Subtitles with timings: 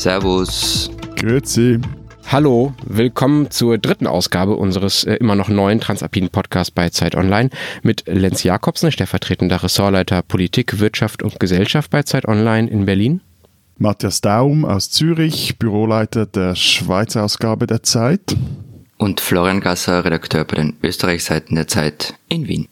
[0.00, 0.90] Servus.
[1.16, 1.78] Grüezi.
[2.26, 7.50] Hallo, willkommen zur dritten Ausgabe unseres äh, immer noch neuen Transalpinen Podcasts bei Zeit Online
[7.82, 13.20] mit Lenz Jakobsen, stellvertretender Ressortleiter Politik, Wirtschaft und Gesellschaft bei Zeit Online in Berlin.
[13.76, 18.34] Matthias Daum aus Zürich, Büroleiter der Schweizer Ausgabe der Zeit.
[18.96, 22.68] Und Florian Gasser, Redakteur bei den Österreichseiten der Zeit in Wien.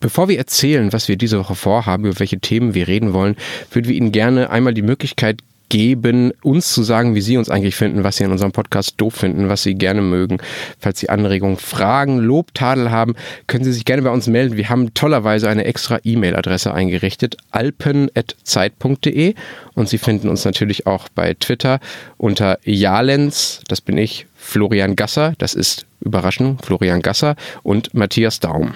[0.00, 3.36] Bevor wir erzählen, was wir diese Woche vorhaben, über welche Themen wir reden wollen,
[3.70, 5.40] würden wir Ihnen gerne einmal die Möglichkeit
[5.72, 9.14] geben, uns zu sagen, wie Sie uns eigentlich finden, was Sie in unserem Podcast doof
[9.14, 10.36] finden, was Sie gerne mögen.
[10.78, 13.14] Falls Sie Anregungen, Fragen, Lob, Tadel haben,
[13.46, 14.58] können Sie sich gerne bei uns melden.
[14.58, 19.34] Wir haben tollerweise eine extra E-Mail-Adresse eingerichtet, alpen.zeit.de
[19.72, 21.80] und Sie finden uns natürlich auch bei Twitter
[22.18, 28.74] unter Jalens, das bin ich, Florian Gasser, das ist Überraschung, Florian Gasser und Matthias Daum.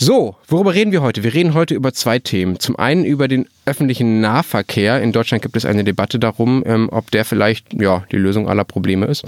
[0.00, 1.24] So, worüber reden wir heute?
[1.24, 2.60] Wir reden heute über zwei Themen.
[2.60, 5.02] Zum einen über den öffentlichen Nahverkehr.
[5.02, 8.62] In Deutschland gibt es eine Debatte darum, ähm, ob der vielleicht ja, die Lösung aller
[8.62, 9.24] Probleme ist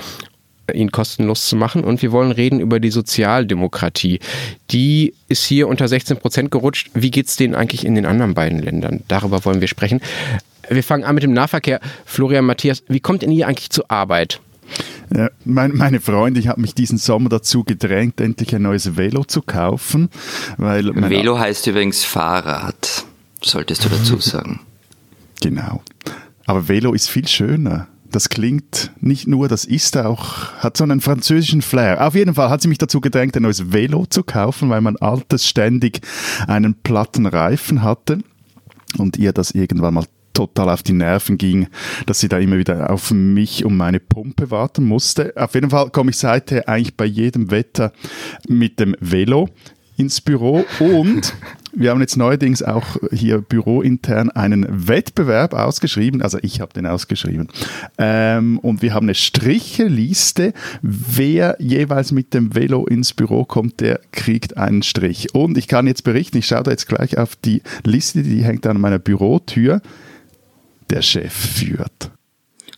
[0.73, 1.83] ihn kostenlos zu machen.
[1.83, 4.21] Und wir wollen reden über die Sozialdemokratie.
[4.71, 6.91] Die ist hier unter 16 Prozent gerutscht.
[6.95, 9.03] Wie geht es denen eigentlich in den anderen beiden Ländern?
[9.09, 10.01] Darüber wollen wir sprechen.
[10.69, 11.81] Wir fangen an mit dem Nahverkehr.
[12.05, 14.41] Florian Matthias, wie kommt ihr hier eigentlich zur Arbeit?
[15.15, 19.43] Ja, mein, meine Freundin hat mich diesen Sommer dazu gedrängt, endlich ein neues Velo zu
[19.43, 20.09] kaufen.
[20.57, 23.05] Weil Velo heißt übrigens Fahrrad,
[23.43, 24.61] solltest du dazu sagen.
[25.43, 25.83] Genau.
[26.47, 27.89] Aber Velo ist viel schöner.
[28.11, 32.05] Das klingt nicht nur, das ist auch, hat so einen französischen Flair.
[32.05, 34.97] Auf jeden Fall hat sie mich dazu gedrängt, ein neues Velo zu kaufen, weil mein
[34.97, 36.01] altes ständig
[36.49, 38.19] einen platten Reifen hatte
[38.99, 41.69] und ihr das irgendwann mal total auf die Nerven ging,
[42.07, 45.33] dass sie da immer wieder auf mich und meine Pumpe warten musste.
[45.37, 47.93] Auf jeden Fall komme ich seither eigentlich bei jedem Wetter
[48.49, 49.49] mit dem Velo
[49.97, 51.35] ins Büro und
[51.73, 57.49] wir haben jetzt neuerdings auch hier bürointern einen Wettbewerb ausgeschrieben, also ich habe den ausgeschrieben.
[57.97, 60.53] Ähm, und wir haben eine Stricheliste.
[60.83, 65.35] Wer jeweils mit dem Velo ins Büro kommt, der kriegt einen Strich.
[65.35, 68.67] Und ich kann jetzt berichten, ich schaue da jetzt gleich auf die Liste, die hängt
[68.67, 69.81] an meiner Bürotür
[70.91, 72.11] der Chef führt.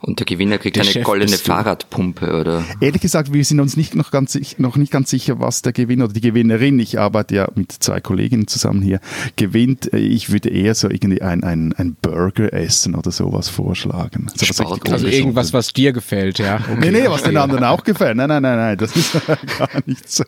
[0.03, 2.65] Und der Gewinner kriegt der eine Chef goldene Fahrradpumpe, oder?
[2.81, 6.07] Ehrlich gesagt, wir sind uns nicht noch, ganz, noch nicht ganz sicher, was der Gewinner
[6.07, 8.99] oder die Gewinnerin, ich arbeite ja mit zwei Kolleginnen zusammen hier,
[9.37, 9.95] gewinnt.
[9.95, 14.27] Ich würde eher so irgendwie ein, ein, ein Burger essen oder sowas vorschlagen.
[14.41, 16.57] Also, also irgendwas, was dir gefällt, ja.
[16.57, 16.79] Okay.
[16.81, 18.17] Nee, nee, was den anderen auch gefällt.
[18.17, 19.13] Nein, nein, nein, nein, das ist
[19.59, 20.25] gar nicht so.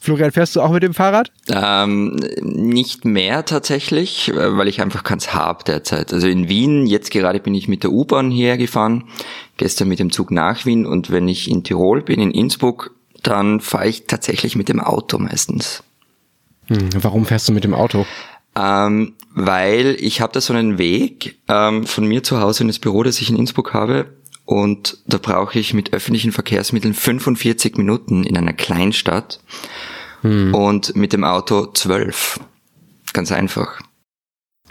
[0.00, 1.32] Florian, fährst du auch mit dem Fahrrad?
[1.50, 6.12] Ähm, nicht mehr tatsächlich, weil ich einfach keins habe derzeit.
[6.12, 9.04] Also in Wien, jetzt gerade bin ich mit der U-Bahn hierher gefahren,
[9.56, 13.60] gestern mit dem Zug nach Wien und wenn ich in Tirol bin, in Innsbruck, dann
[13.60, 15.82] fahre ich tatsächlich mit dem Auto meistens.
[16.66, 18.06] Hm, warum fährst du mit dem Auto?
[18.54, 22.78] Ähm, weil ich habe da so einen Weg ähm, von mir zu Hause in das
[22.78, 24.06] Büro, das ich in Innsbruck habe,
[24.48, 29.40] und da brauche ich mit öffentlichen Verkehrsmitteln 45 Minuten in einer Kleinstadt
[30.22, 30.54] hm.
[30.54, 32.40] und mit dem Auto zwölf.
[33.12, 33.78] Ganz einfach.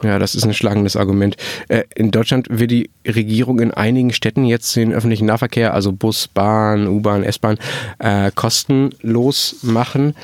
[0.02, 1.38] Ja, das ist ein schlagendes Argument.
[1.68, 6.28] Äh, in Deutschland will die Regierung in einigen Städten jetzt den öffentlichen Nahverkehr, also Bus,
[6.28, 7.60] Bahn, U-Bahn, S-Bahn,
[8.00, 10.16] äh, kostenlos machen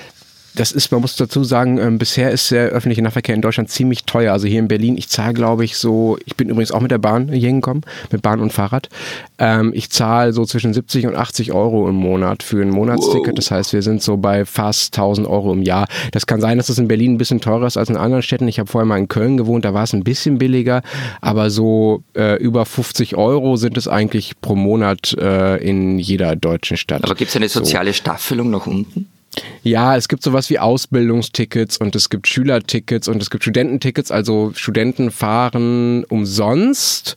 [0.56, 4.04] das ist, man muss dazu sagen, ähm, bisher ist der öffentliche Nahverkehr in Deutschland ziemlich
[4.04, 4.34] teuer.
[4.34, 7.00] Also hier in Berlin, ich zahle, glaube ich, so, ich bin übrigens auch mit der
[7.00, 8.90] Bahn hier hingekommen, mit Bahn und Fahrrad.
[9.40, 13.30] Ähm, ich zahle so zwischen 70 und 80 Euro im Monat für ein Monatsticket.
[13.30, 13.36] Wow.
[13.36, 15.88] Das heißt, wir sind so bei fast 1000 Euro im Jahr.
[16.12, 18.48] Das kann sein, dass es in Berlin ein bisschen teurer ist als in anderen Städten.
[18.48, 20.84] Ich habe vorher mal in Köln gewohnt, da war es ein bisschen billiger,
[21.22, 26.78] aber so äh, über 50 Euro sind es eigentlich pro Monat äh, in jeder deutschen
[26.78, 27.04] Stadt.
[27.04, 27.98] Aber gibt es eine soziale so.
[27.98, 29.08] Staffelung nach unten?
[29.64, 34.12] Ja, es gibt sowas wie Ausbildungstickets und es gibt Schülertickets und es gibt Studententickets.
[34.12, 37.16] Also Studenten fahren umsonst,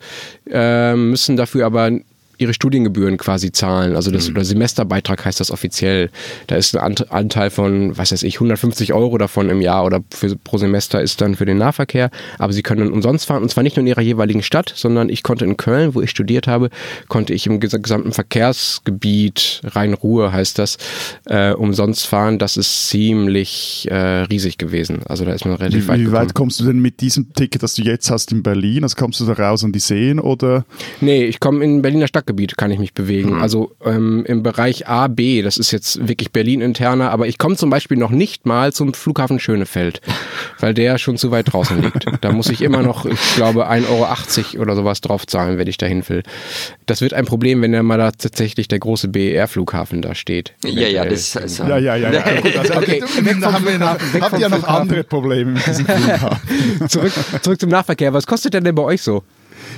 [0.50, 1.91] äh, müssen dafür aber
[2.39, 3.97] ihre Studiengebühren quasi zahlen.
[3.97, 4.37] Also das mhm.
[4.37, 6.11] oder Semesterbeitrag heißt das offiziell.
[6.47, 10.37] Da ist ein Anteil von, was weiß ich, 150 Euro davon im Jahr oder für,
[10.37, 12.11] pro Semester ist dann für den Nahverkehr.
[12.38, 15.09] Aber sie können dann umsonst fahren und zwar nicht nur in ihrer jeweiligen Stadt, sondern
[15.09, 16.71] ich konnte in Köln, wo ich studiert habe,
[17.09, 20.79] konnte ich im gesamten Verkehrsgebiet, Rhein-Ruhr heißt das,
[21.27, 22.39] äh, umsonst fahren.
[22.39, 25.00] Das ist ziemlich äh, riesig gewesen.
[25.06, 26.00] Also da ist man relativ wie, weit.
[26.00, 28.82] Wie weit kommst du denn mit diesem Ticket, das du jetzt hast in Berlin?
[28.82, 30.65] Also kommst du da raus und die sehen oder?
[31.00, 33.34] Nee, ich komme in Berliner Stadt Stadtgebiet kann ich mich bewegen.
[33.34, 33.43] Mhm.
[33.43, 37.70] Also ähm, im Bereich A, B, das ist jetzt wirklich Berlin-interner, aber ich komme zum
[37.70, 40.00] Beispiel noch nicht mal zum Flughafen Schönefeld,
[40.58, 42.06] weil der schon zu weit draußen liegt.
[42.20, 45.78] Da muss ich immer noch, ich glaube, 1,80 Euro oder sowas drauf zahlen, wenn ich
[45.78, 46.23] dahin will.
[46.87, 50.55] Das wird ein Problem, wenn ja mal da tatsächlich der große BER-Flughafen da steht.
[50.64, 52.12] Ja, ja, das ist also ja, ja, ja.
[52.12, 52.22] ja.
[52.58, 53.02] also, okay.
[53.40, 56.88] da haben wir noch, habt ihr noch andere Probleme mit diesem Flughafen?
[56.88, 57.12] zurück,
[57.43, 58.12] zurück zum Nahverkehr.
[58.12, 59.22] Was kostet denn denn bei euch so?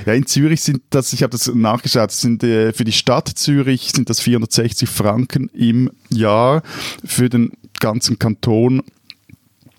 [0.07, 3.93] Ja, in Zürich sind das, ich habe das nachgeschaut, sind äh, für die Stadt Zürich
[3.95, 6.63] sind das 460 Franken im Jahr,
[7.05, 8.83] für den ganzen Kanton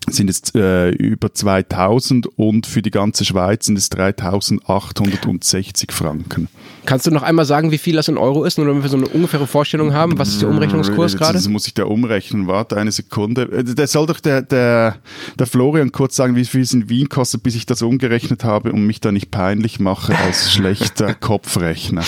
[0.07, 6.47] sind es äh, über 2000 und für die ganze Schweiz sind es 3860 Franken.
[6.85, 8.97] Kannst du noch einmal sagen, wie viel das in Euro ist, nur damit wir so
[8.97, 10.17] eine ungefähre Vorstellung haben?
[10.17, 11.33] Was ist der Umrechnungskurs gerade?
[11.33, 12.47] Das muss ich da umrechnen.
[12.47, 13.43] Warte eine Sekunde.
[13.43, 14.97] Äh, der soll doch der, der,
[15.37, 18.71] der Florian kurz sagen, wie viel es in Wien kostet, bis ich das umgerechnet habe
[18.71, 22.03] und mich da nicht peinlich mache als schlechter Kopfrechner.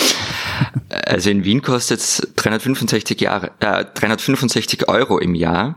[1.06, 5.76] Also in Wien kostet es 365, Jahre, äh, 365 Euro im Jahr.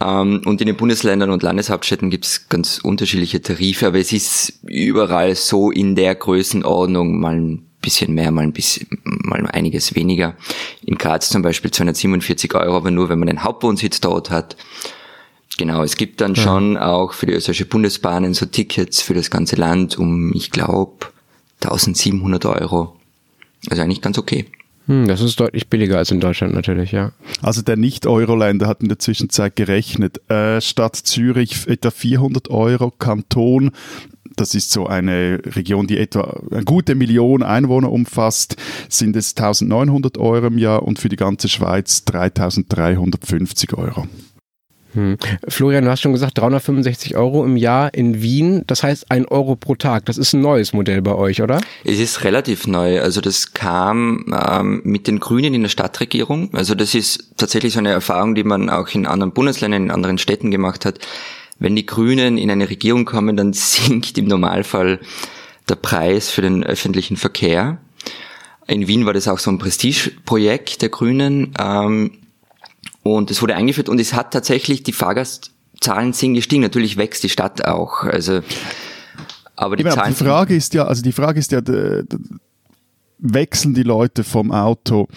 [0.00, 4.60] Ähm, und in den Bundesländern und Landeshauptstädten gibt es ganz unterschiedliche Tarife, aber es ist
[4.62, 10.34] überall so in der Größenordnung mal ein bisschen mehr, mal ein bisschen, mal einiges weniger.
[10.84, 14.56] In Graz zum Beispiel 247 Euro, aber nur wenn man den Hauptwohnsitz dort hat.
[15.56, 16.42] Genau, es gibt dann ja.
[16.42, 21.06] schon auch für die österreichische Bundesbahnen so Tickets für das ganze Land um, ich glaube,
[21.62, 22.96] 1700 Euro.
[23.68, 24.46] Also eigentlich ganz okay.
[24.86, 27.12] Hm, das ist deutlich billiger als in Deutschland natürlich, ja.
[27.42, 33.72] Also der Nicht-Euro-Länder hat in der Zwischenzeit gerechnet, äh, Stadt Zürich etwa 400 Euro, Kanton
[34.40, 38.56] das ist so eine Region, die etwa eine gute Million Einwohner umfasst,
[38.88, 44.06] sind es 1900 Euro im Jahr und für die ganze Schweiz 3350 Euro.
[44.94, 45.18] Hm.
[45.48, 49.54] Florian, du hast schon gesagt, 365 Euro im Jahr in Wien, das heißt ein Euro
[49.54, 50.06] pro Tag.
[50.06, 51.60] Das ist ein neues Modell bei euch, oder?
[51.84, 53.00] Es ist relativ neu.
[53.00, 56.50] Also das kam ähm, mit den Grünen in der Stadtregierung.
[56.54, 60.18] Also das ist tatsächlich so eine Erfahrung, die man auch in anderen Bundesländern, in anderen
[60.18, 60.98] Städten gemacht hat.
[61.58, 65.00] Wenn die Grünen in eine Regierung kommen, dann sinkt im Normalfall
[65.68, 67.78] der Preis für den öffentlichen Verkehr.
[68.66, 71.54] In Wien war das auch so ein Prestigeprojekt der Grünen.
[71.58, 72.12] Ähm,
[73.02, 76.62] und es wurde eingeführt und es hat tatsächlich die Fahrgastzahlen sind gestiegen.
[76.62, 78.04] Natürlich wächst die Stadt auch.
[78.04, 78.40] Also,
[79.56, 81.62] aber die, meine, Zahlen die Frage ist ja, also die Frage ist ja,
[83.18, 85.08] wechseln die Leute vom Auto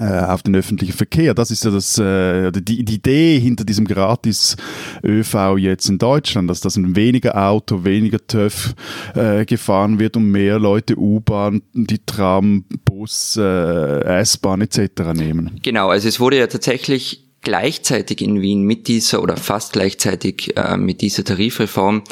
[0.00, 1.34] auf den öffentlichen Verkehr.
[1.34, 6.60] Das ist ja das, äh, die, die Idee hinter diesem Gratis-ÖV jetzt in Deutschland, dass
[6.60, 8.74] das weniger Auto, weniger TÜV
[9.14, 15.12] äh, gefahren wird und mehr Leute U-Bahn, die Tram, Bus, äh, S-Bahn etc.
[15.14, 15.60] nehmen.
[15.62, 20.76] Genau, also es wurde ja tatsächlich gleichzeitig in Wien mit dieser oder fast gleichzeitig äh,
[20.76, 22.02] mit dieser Tarifreform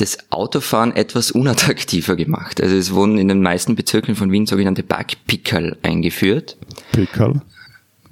[0.00, 2.60] das Autofahren etwas unattraktiver gemacht.
[2.60, 6.56] Also es wurden in den meisten Bezirken von Wien sogenannte Backpickerl eingeführt.
[6.92, 7.42] Pickerl?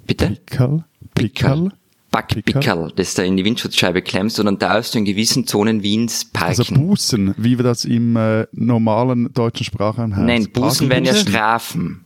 [0.05, 0.37] Bitte?
[0.45, 0.83] Pickerl?
[1.15, 1.71] Pickerl?
[2.11, 6.25] Backpickerl, das da in die Windschutzscheibe klemmst und dann darfst du in gewissen Zonen Wiens
[6.25, 6.49] parken.
[6.49, 10.25] Also Bußen, wie wir das im äh, normalen deutschen Sprachen heißt.
[10.25, 12.05] Nein, Bußen wären ja Strafen.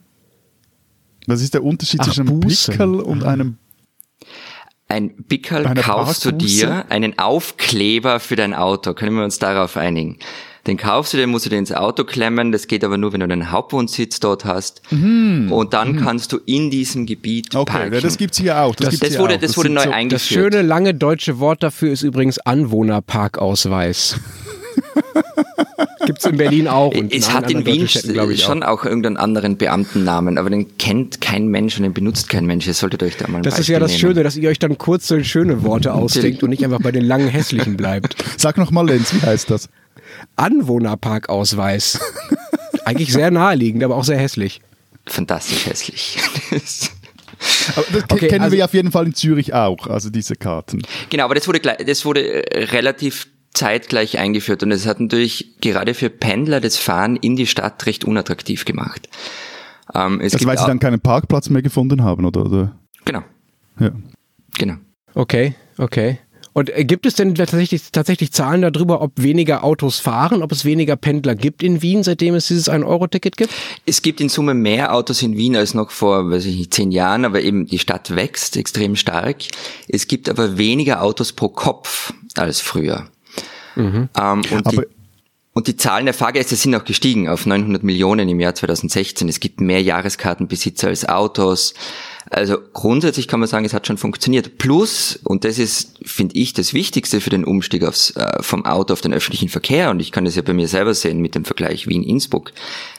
[1.26, 3.58] Was ist der Unterschied Ach, zwischen einem Pickerl und einem
[4.94, 8.94] ein Pickerl kaufst du dir, einen Aufkleber für dein Auto.
[8.94, 10.20] Können wir uns darauf einigen?
[10.68, 12.54] Den kaufst du, den musst du dir ins Auto klemmen.
[12.54, 14.82] Das geht aber nur, wenn du einen Hauptwohnsitz dort hast.
[14.92, 15.52] Mhm.
[15.52, 15.98] Und dann mhm.
[15.98, 18.02] kannst du in diesem Gebiet okay, parken.
[18.02, 18.74] das gibt's hier auch.
[18.76, 19.40] Das, das, das wurde, auch.
[19.40, 20.22] das, das wurde neu so, eingeführt.
[20.22, 24.20] Das schöne lange deutsche Wort dafür ist übrigens Anwohnerparkausweis.
[26.06, 26.94] Gibt es in Berlin auch.
[26.94, 28.82] Und es hat in Wien Städten, schon auch.
[28.82, 28.86] auch.
[28.86, 32.68] irgendeinen anderen Beamtennamen, aber den kennt kein Mensch und den benutzt kein Mensch.
[32.68, 34.00] Ihr solltet euch da mal ein Das Beispiel ist ja das nehmen.
[34.00, 37.28] Schöne, dass ihr euch dann kurze, schöne Worte ausdenkt und nicht einfach bei den langen,
[37.30, 38.16] hässlichen bleibt.
[38.38, 39.70] Sag nochmal, Lenz, wie heißt das?
[40.36, 42.00] Anwohnerparkausweis.
[42.86, 44.62] Eigentlich sehr naheliegend, aber auch sehr hässlich.
[45.06, 46.18] Fantastisch hässlich.
[47.76, 50.82] Aber das okay, kennen also, wir auf jeden Fall in Zürich auch, also diese Karten.
[51.10, 55.94] Genau, aber das wurde, das wurde äh, relativ zeitgleich eingeführt und es hat natürlich gerade
[55.94, 59.10] für Pendler das Fahren in die Stadt recht unattraktiv gemacht.
[59.94, 62.46] Ähm, es also weil sie dann keinen Parkplatz mehr gefunden haben, oder?
[62.46, 62.80] oder?
[63.06, 63.24] Genau.
[63.80, 63.92] Ja.
[64.58, 64.76] Genau.
[65.14, 66.20] Okay, okay.
[66.54, 70.66] Und äh, gibt es denn tatsächlich, tatsächlich Zahlen darüber, ob weniger Autos fahren, ob es
[70.66, 73.52] weniger Pendler gibt in Wien, seitdem es dieses 1-Euro-Ticket gibt?
[73.86, 76.92] Es gibt in Summe mehr Autos in Wien als noch vor, weiß ich nicht, zehn
[76.92, 79.38] Jahren, aber eben die Stadt wächst extrem stark.
[79.88, 83.08] Es gibt aber weniger Autos pro Kopf als früher.
[83.76, 84.10] Mhm.
[84.20, 84.82] Ähm, und, die,
[85.54, 89.30] und die Zahlen der Fahrgäste sind auch gestiegen auf 900 Millionen im Jahr 2016.
[89.30, 91.74] Es gibt mehr Jahreskartenbesitzer als Autos.
[92.30, 94.58] Also grundsätzlich kann man sagen, es hat schon funktioniert.
[94.58, 98.94] Plus, und das ist, finde ich, das Wichtigste für den Umstieg aufs, äh, vom Auto
[98.94, 101.46] auf den öffentlichen Verkehr, und ich kann das ja bei mir selber sehen mit dem
[101.46, 102.54] Vergleich Wien-Innsbruck,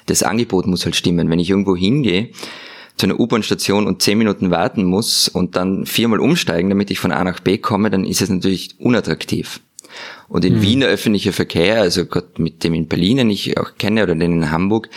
[0.07, 1.31] das Angebot muss halt stimmen.
[1.31, 2.31] Wenn ich irgendwo hingehe,
[2.97, 7.11] zu einer U-Bahn-Station und zehn Minuten warten muss und dann viermal umsteigen, damit ich von
[7.11, 9.61] A nach B komme, dann ist es natürlich unattraktiv.
[10.29, 10.63] Und in mhm.
[10.63, 14.43] Wien öffentlicher Verkehr, also Gott mit dem in Berlin, den ich auch kenne, oder den
[14.43, 14.89] in Hamburg,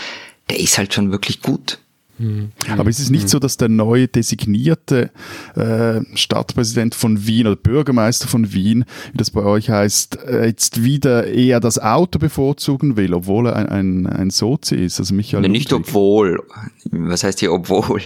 [0.49, 1.79] der ist halt schon wirklich gut.
[2.17, 2.51] Mhm.
[2.77, 5.11] Aber ist es nicht so, dass der neue designierte
[5.55, 10.83] äh, Stadtpräsident von Wien oder Bürgermeister von Wien, wie das bei euch heißt, äh, jetzt
[10.83, 14.99] wieder eher das Auto bevorzugen will, obwohl er ein, ein, ein Sozi ist?
[14.99, 16.43] Also Michael nee, nicht obwohl.
[16.91, 18.01] Was heißt hier obwohl?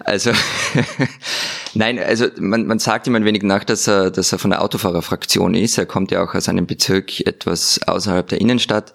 [0.00, 0.32] Also
[1.74, 4.62] nein, also man, man sagt ihm ein wenig nach, dass er, dass er von der
[4.62, 5.78] Autofahrerfraktion ist.
[5.78, 8.94] Er kommt ja auch aus einem Bezirk etwas außerhalb der Innenstadt,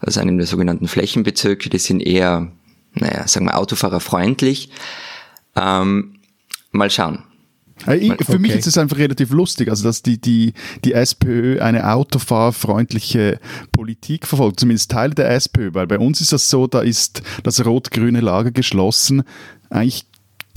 [0.00, 1.68] aus einem der sogenannten Flächenbezirke.
[1.68, 2.50] Die sind eher
[2.94, 4.70] naja, sagen wir autofahrerfreundlich.
[5.56, 6.20] Ähm,
[6.70, 7.24] mal schauen.
[7.86, 8.38] Ich, für okay.
[8.38, 10.52] mich ist es einfach relativ lustig, also dass die, die,
[10.84, 13.38] die SPÖ eine autofahrerfreundliche
[13.70, 17.64] Politik verfolgt, zumindest Teile der SPÖ, weil bei uns ist das so, da ist das
[17.64, 19.22] rot-grüne Lager geschlossen.
[19.70, 20.06] Eigentlich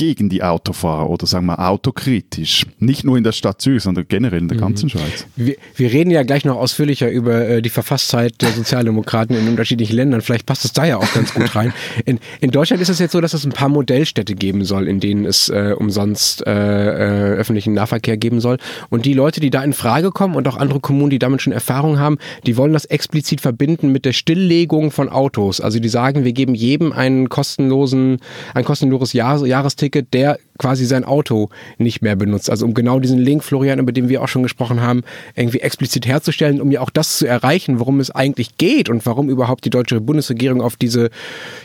[0.02, 2.66] gegen die Autofahrer oder sagen wir autokritisch.
[2.80, 4.62] Nicht nur in der Stadt Zürich, sondern generell in der mhm.
[4.62, 5.28] ganzen Schweiz.
[5.36, 9.96] Wir, wir, reden ja gleich noch ausführlicher über äh, die Verfasstheit der Sozialdemokraten in unterschiedlichen
[9.96, 10.22] Ländern.
[10.22, 11.72] Vielleicht passt es da ja auch ganz gut rein.
[12.06, 15.00] In, in Deutschland ist es jetzt so, dass es ein paar Modellstädte geben soll, in
[15.00, 18.58] denen es äh, umsonst äh, äh, öffentlichen Nahverkehr geben soll.
[18.90, 21.54] Und die Leute, die da in Frage kommen und auch andere Kommunen, die damit schon
[21.54, 22.18] Erfahrung haben,
[22.48, 25.62] die wollen das explizit verbinden mit der Stilllegung von Autos.
[25.62, 28.18] Also die sagen, wir geben jedem einen kostenlosen,
[28.56, 31.50] ein kostenloses Jahr, Jahresticket Ticket, der quasi sein Auto
[31.80, 32.52] nicht mehr benutzt.
[32.52, 35.02] Also um genau diesen Link, Florian, über den wir auch schon gesprochen haben,
[35.36, 39.28] irgendwie explizit herzustellen, um ja auch das zu erreichen, worum es eigentlich geht und warum
[39.28, 41.10] überhaupt die deutsche Bundesregierung auf diese,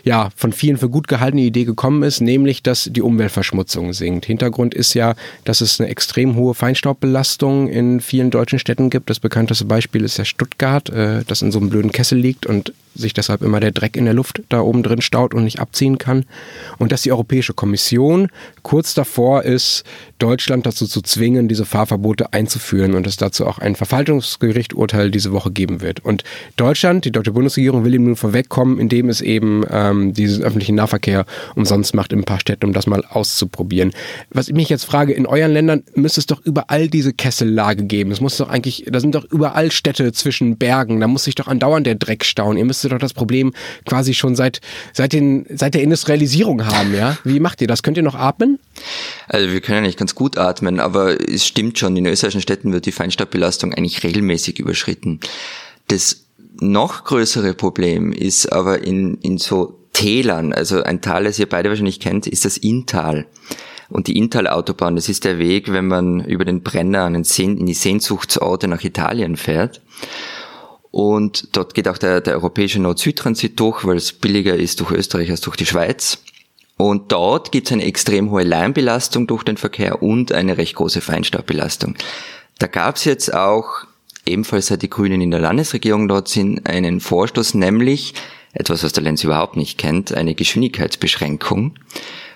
[0.02, 4.24] ja, von vielen für gut gehaltene Idee gekommen ist, nämlich, dass die Umweltverschmutzung sinkt.
[4.24, 9.10] Hintergrund ist ja, dass es eine extrem hohe Feinstaubbelastung in vielen deutschen Städten gibt.
[9.10, 12.72] Das bekannteste Beispiel ist ja Stuttgart, äh, das in so einem blöden Kessel liegt und
[12.98, 15.98] sich deshalb immer der Dreck in der Luft da oben drin staut und nicht abziehen
[15.98, 16.24] kann.
[16.78, 18.28] Und dass die Europäische Kommission
[18.62, 19.84] kurz davor ist,
[20.18, 25.50] Deutschland dazu zu zwingen, diese Fahrverbote einzuführen und es dazu auch ein Verwaltungsgerichturteil diese Woche
[25.50, 26.04] geben wird.
[26.04, 26.24] Und
[26.56, 31.26] Deutschland, die deutsche Bundesregierung, will ihm nun vorwegkommen, indem es eben ähm, diesen öffentlichen Nahverkehr
[31.54, 33.92] umsonst macht in ein paar Städten, um das mal auszuprobieren.
[34.30, 38.10] Was ich mich jetzt frage, in euren Ländern müsste es doch überall diese Kessellage geben.
[38.10, 41.46] Es muss doch eigentlich, da sind doch überall Städte zwischen Bergen, da muss sich doch
[41.46, 42.56] andauernd der Dreck stauen.
[42.56, 43.52] Ihr müsstet doch das Problem
[43.84, 44.60] quasi schon seit,
[44.92, 47.18] seit, den, seit der Industrialisierung haben, ja?
[47.24, 47.82] Wie macht ihr das?
[47.82, 48.58] Könnt ihr noch atmen?
[49.28, 52.86] Also wir können nicht ganz gut atmen, aber es stimmt schon, in österreichischen Städten wird
[52.86, 55.20] die Feinstaubbelastung eigentlich regelmäßig überschritten.
[55.88, 56.24] Das
[56.60, 61.68] noch größere Problem ist aber in, in so Tälern, also ein Tal, das ihr beide
[61.68, 63.26] wahrscheinlich kennt, ist das Inntal.
[63.88, 68.68] Und die Inntal-Autobahn, das ist der Weg, wenn man über den Brenner in die Sehnsuchtsorte
[68.68, 69.80] nach Italien fährt.
[70.90, 75.30] Und dort geht auch der, der europäische Nord-Süd-Transit durch, weil es billiger ist durch Österreich
[75.30, 76.18] als durch die Schweiz.
[76.76, 81.00] Und dort gibt es eine extrem hohe Lärmbelastung durch den Verkehr und eine recht große
[81.00, 81.94] Feinstaubbelastung.
[82.58, 83.86] Da gab es jetzt auch,
[84.26, 88.14] ebenfalls seit die Grünen in der Landesregierung dort sind, einen Vorstoß, nämlich
[88.52, 91.74] etwas, was der Lenz überhaupt nicht kennt, eine Geschwindigkeitsbeschränkung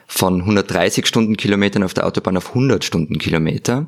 [0.06, 3.86] von 130 Stundenkilometern auf der Autobahn auf 100 Stundenkilometer.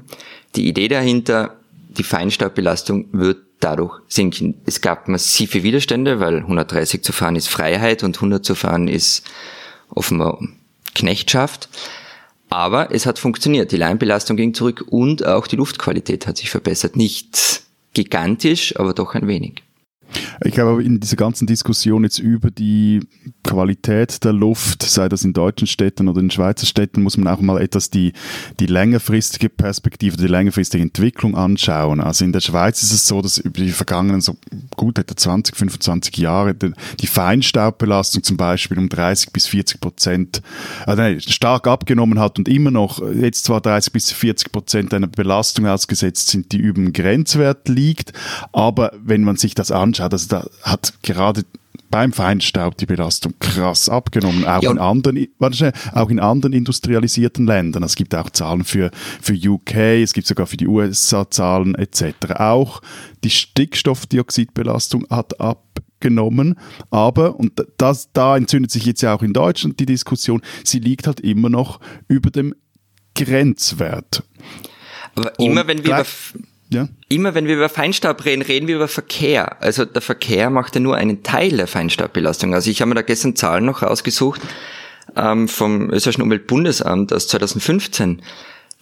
[0.54, 1.56] Die Idee dahinter,
[1.88, 4.54] die Feinstaubbelastung wird dadurch sinken.
[4.64, 9.24] Es gab massive Widerstände, weil 130 zu fahren ist Freiheit und 100 zu fahren ist
[9.94, 10.38] offenbar
[10.94, 11.68] Knechtschaft.
[12.48, 13.72] Aber es hat funktioniert.
[13.72, 16.96] Die Lärmbelastung ging zurück und auch die Luftqualität hat sich verbessert.
[16.96, 17.62] Nicht
[17.94, 19.62] gigantisch, aber doch ein wenig.
[20.44, 23.00] Ich glaube, in dieser ganzen Diskussion jetzt über die
[23.44, 27.40] Qualität der Luft, sei das in deutschen Städten oder in Schweizer Städten, muss man auch
[27.40, 28.12] mal etwas die,
[28.60, 32.00] die längerfristige Perspektive, die längerfristige Entwicklung anschauen.
[32.00, 34.36] Also in der Schweiz ist es so, dass über die vergangenen so
[34.76, 40.42] gut etwa 20, 25 Jahre die Feinstaubbelastung zum Beispiel um 30 bis 40 Prozent
[40.86, 45.66] äh, stark abgenommen hat und immer noch jetzt zwar 30 bis 40 Prozent einer Belastung
[45.66, 48.12] ausgesetzt sind, die über dem Grenzwert liegt,
[48.52, 51.44] aber wenn man sich das anschaut, also da hat gerade
[51.92, 54.70] beim Feinstaub die Belastung krass abgenommen, auch, ja.
[54.70, 57.84] in anderen, warte, auch in anderen industrialisierten Ländern.
[57.84, 58.90] Es gibt auch Zahlen für,
[59.20, 62.14] für UK, es gibt sogar für die USA Zahlen etc.
[62.38, 62.80] Auch
[63.22, 66.58] die Stickstoffdioxidbelastung hat abgenommen,
[66.90, 71.06] aber, und das, da entzündet sich jetzt ja auch in Deutschland die Diskussion, sie liegt
[71.06, 71.78] halt immer noch
[72.08, 72.54] über dem
[73.14, 74.24] Grenzwert.
[75.14, 76.06] Aber immer wenn wir über
[76.72, 76.88] ja.
[77.08, 79.60] Immer wenn wir über Feinstaub reden, reden wir über Verkehr.
[79.62, 82.54] Also der Verkehr macht ja nur einen Teil der Feinstaubbelastung.
[82.54, 84.40] Also ich habe mir da gestern Zahlen noch rausgesucht
[85.16, 88.22] ähm, vom österreichischen Umweltbundesamt aus 2015.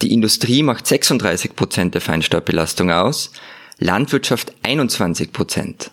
[0.02, 3.32] Die Industrie macht 36 Prozent der Feinstaubbelastung aus,
[3.78, 5.90] Landwirtschaft 21 Prozent.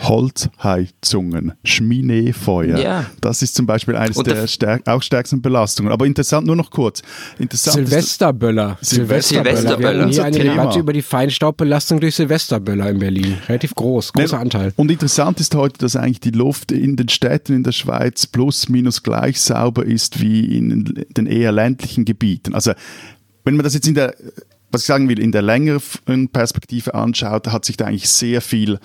[0.00, 2.78] Holzheizungen, Schmineefeuer.
[2.78, 3.06] Ja.
[3.20, 5.92] Das ist zum Beispiel eines Und der stärk auch stärksten Belastungen.
[5.92, 7.02] Aber interessant, nur noch kurz.
[7.38, 8.78] Interessant ist- Silvesterböller.
[8.80, 9.78] Silvesterböller.
[9.80, 13.38] Wir hatten hier eine Debatte über die Feinstaubbelastung durch Silvesterböller in Berlin.
[13.48, 14.72] Relativ groß, großer Ne, Anteil.
[14.76, 18.68] Und interessant ist heute, dass eigentlich die Luft in den Städten in der Schweiz plus
[18.68, 22.54] minus gleich sauber ist wie in den eher ländlichen Gebieten.
[22.54, 22.72] Also
[23.44, 24.14] wenn man das jetzt in der,
[24.70, 28.78] was ich sagen will, in der längeren Perspektive anschaut, hat sich da eigentlich sehr viel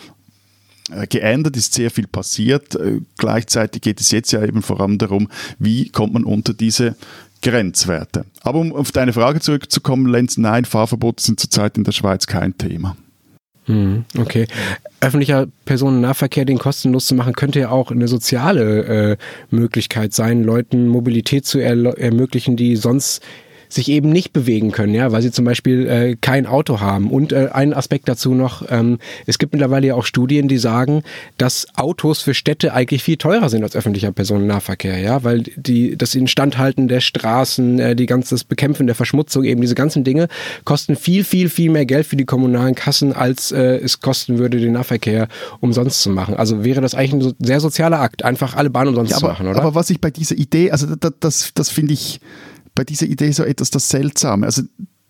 [1.10, 2.76] geändert, ist sehr viel passiert.
[2.76, 6.96] Äh, Gleichzeitig geht es jetzt ja eben vor allem darum, wie kommt man unter diese
[7.42, 8.26] Grenzwerte.
[8.42, 12.58] Aber um auf deine Frage zurückzukommen, Lenz, nein, Fahrverbote sind zurzeit in der Schweiz kein
[12.58, 12.96] Thema.
[13.68, 14.48] Mhm, Okay.
[15.00, 19.18] Öffentlicher Personennahverkehr, den kostenlos zu machen, könnte ja auch eine soziale äh,
[19.50, 23.22] Möglichkeit sein, Leuten Mobilität zu ermöglichen, die sonst
[23.74, 27.12] sich eben nicht bewegen können, ja, weil sie zum Beispiel äh, kein Auto haben.
[27.12, 31.04] Und äh, ein Aspekt dazu noch, ähm, es gibt mittlerweile ja auch Studien, die sagen,
[31.38, 36.16] dass Autos für Städte eigentlich viel teurer sind als öffentlicher Personennahverkehr, ja, weil die das
[36.16, 40.28] Instandhalten der Straßen, äh, die ganze das Bekämpfen der Verschmutzung, eben diese ganzen Dinge
[40.66, 44.60] kosten viel, viel, viel mehr Geld für die kommunalen Kassen, als äh, es kosten würde,
[44.60, 45.28] den Nahverkehr
[45.60, 46.36] umsonst zu machen.
[46.36, 49.34] Also wäre das eigentlich ein sehr sozialer Akt, einfach alle Bahnen umsonst Ja, zu aber,
[49.34, 49.60] machen, oder?
[49.60, 52.20] aber was ich bei dieser Idee, also das, das, das finde ich
[52.76, 54.46] bei dieser Idee so etwas das Seltsame.
[54.46, 54.64] Also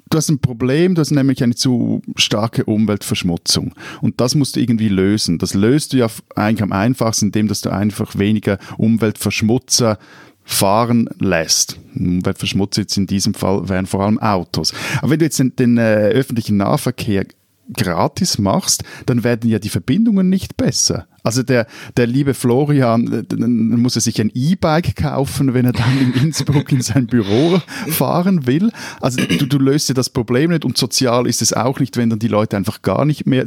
[0.10, 4.60] du hast ein Problem, du hast nämlich eine zu starke Umweltverschmutzung und das musst du
[4.60, 5.40] irgendwie lösen.
[5.40, 9.98] Das löst du ja eigentlich am einfachsten, indem dass du einfach weniger Umweltverschmutzer
[10.44, 11.80] fahren lässt.
[11.96, 14.74] Umweltverschmutzer jetzt in diesem Fall wären vor allem Autos.
[14.98, 17.26] Aber wenn du jetzt den, den äh, öffentlichen Nahverkehr
[17.72, 21.08] gratis machst, dann werden ja die Verbindungen nicht besser.
[21.24, 25.72] Also der, der liebe Florian, äh, dann muss er sich ein E-Bike kaufen, wenn er
[25.72, 28.72] dann in Innsbruck in sein Büro fahren will.
[29.00, 32.10] Also du, du löst ja das Problem nicht und sozial ist es auch nicht, wenn
[32.10, 33.46] dann die Leute einfach gar nicht mehr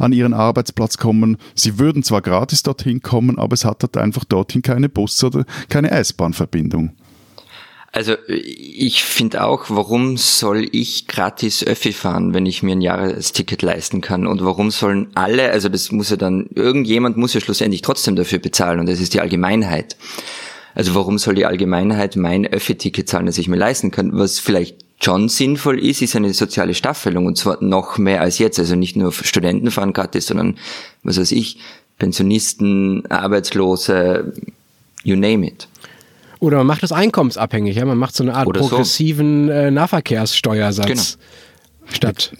[0.00, 1.36] an ihren Arbeitsplatz kommen.
[1.54, 5.44] Sie würden zwar gratis dorthin kommen, aber es hat halt einfach dorthin keine Bus- oder
[5.68, 6.96] keine S-Bahn-Verbindung.
[7.94, 13.60] Also ich finde auch, warum soll ich gratis Öffi fahren, wenn ich mir ein Jahresticket
[13.60, 14.26] leisten kann?
[14.26, 18.38] Und warum sollen alle, also das muss ja dann, irgendjemand muss ja schlussendlich trotzdem dafür
[18.38, 19.98] bezahlen und das ist die Allgemeinheit.
[20.74, 24.16] Also warum soll die Allgemeinheit mein Öffi-Ticket zahlen, das ich mir leisten kann?
[24.18, 28.58] Was vielleicht schon sinnvoll ist, ist eine soziale Staffelung und zwar noch mehr als jetzt.
[28.58, 30.56] Also nicht nur Studenten fahren gratis, sondern
[31.02, 31.58] was weiß ich,
[31.98, 34.32] Pensionisten, Arbeitslose,
[35.04, 35.68] you name it.
[36.42, 38.70] Oder man macht es einkommensabhängig, ja, man macht so eine Art Oder so.
[38.70, 40.86] progressiven äh, Nahverkehrssteuersatz.
[40.88, 41.24] Genau.
[41.94, 42.32] Statt.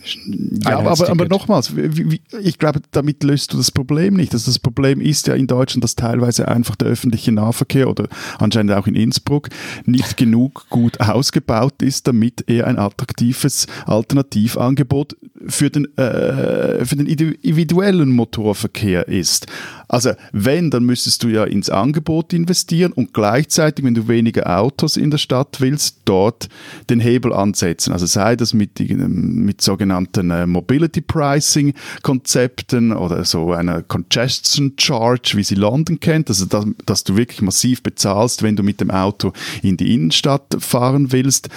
[0.65, 4.33] Ja, aber, aber, nochmals, wie, wie, ich glaube, damit löst du das Problem nicht.
[4.33, 8.73] Also das Problem ist ja in Deutschland, dass teilweise einfach der öffentliche Nahverkehr oder anscheinend
[8.73, 9.49] auch in Innsbruck
[9.85, 17.07] nicht genug gut ausgebaut ist, damit er ein attraktives Alternativangebot für den, äh, für den
[17.07, 19.47] individuellen Motorverkehr ist.
[19.89, 24.97] Also wenn, dann müsstest du ja ins Angebot investieren und gleichzeitig, wenn du weniger Autos
[24.97, 26.49] in der Stadt willst, dort
[26.89, 27.93] den Hebel ansetzen.
[27.93, 35.33] Also sei das mit, mit sogenannten äh, Mobility Pricing Konzepten oder so einer Congestion Charge,
[35.35, 38.91] wie sie London kennt, also dass, dass du wirklich massiv bezahlst, wenn du mit dem
[38.91, 41.51] Auto in die Innenstadt fahren willst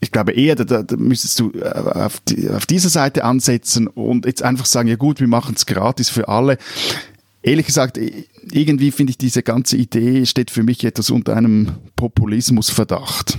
[0.00, 4.26] ich glaube eher, da, da müsstest du äh, auf, die, auf dieser Seite ansetzen und
[4.26, 6.58] jetzt einfach sagen, ja gut, wir machen es gratis für alle.
[7.42, 7.98] Ehrlich gesagt,
[8.50, 13.36] irgendwie finde ich diese ganze Idee steht für mich etwas unter einem Populismusverdacht.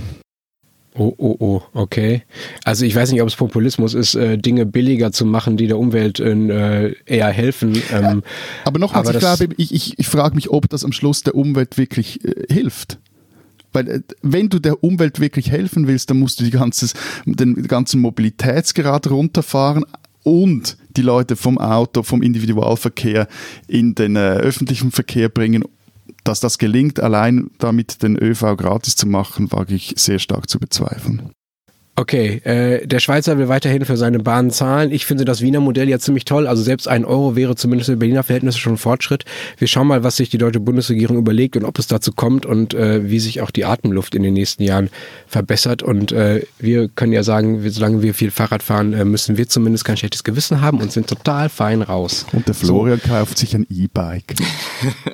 [0.98, 2.24] Oh, oh, oh, okay.
[2.64, 5.78] Also ich weiß nicht, ob es Populismus ist, äh, Dinge billiger zu machen, die der
[5.78, 7.82] Umwelt äh, eher helfen.
[7.92, 8.24] Ähm,
[8.64, 11.78] Aber nochmals, ich glaube, ich, ich, ich frage mich, ob das am Schluss der Umwelt
[11.78, 13.00] wirklich äh, hilft.
[13.76, 16.94] Weil äh, wenn du der Umwelt wirklich helfen willst, dann musst du die ganzes,
[17.26, 19.86] den ganzen Mobilitätsgrad runterfahren
[20.24, 23.28] und die Leute vom Auto, vom Individualverkehr
[23.68, 25.64] in den äh, öffentlichen Verkehr bringen.
[26.24, 30.60] Dass das gelingt, allein damit den ÖV gratis zu machen, wage ich sehr stark zu
[30.60, 31.35] bezweifeln.
[31.98, 34.92] Okay, äh, der Schweizer will weiterhin für seine Bahn zahlen.
[34.92, 36.46] Ich finde das Wiener Modell ja ziemlich toll.
[36.46, 39.24] Also selbst ein Euro wäre zumindest in Berliner Verhältnisse schon ein Fortschritt.
[39.58, 42.74] Wir schauen mal, was sich die deutsche Bundesregierung überlegt und ob es dazu kommt und
[42.74, 44.90] äh, wie sich auch die Atemluft in den nächsten Jahren
[45.26, 45.84] verbessert.
[45.84, 49.48] Und äh, wir können ja sagen, wir, solange wir viel Fahrrad fahren, äh, müssen wir
[49.48, 52.26] zumindest kein schlechtes Gewissen haben und sind total fein raus.
[52.34, 54.36] Und der Florian kauft sich ein E-Bike.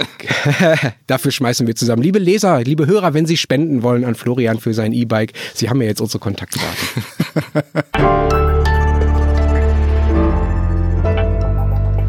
[1.05, 2.01] Dafür schmeißen wir zusammen.
[2.01, 5.79] Liebe Leser, liebe Hörer, wenn Sie spenden wollen an Florian für sein E-Bike, Sie haben
[5.79, 6.70] ja jetzt unsere Kontaktdaten.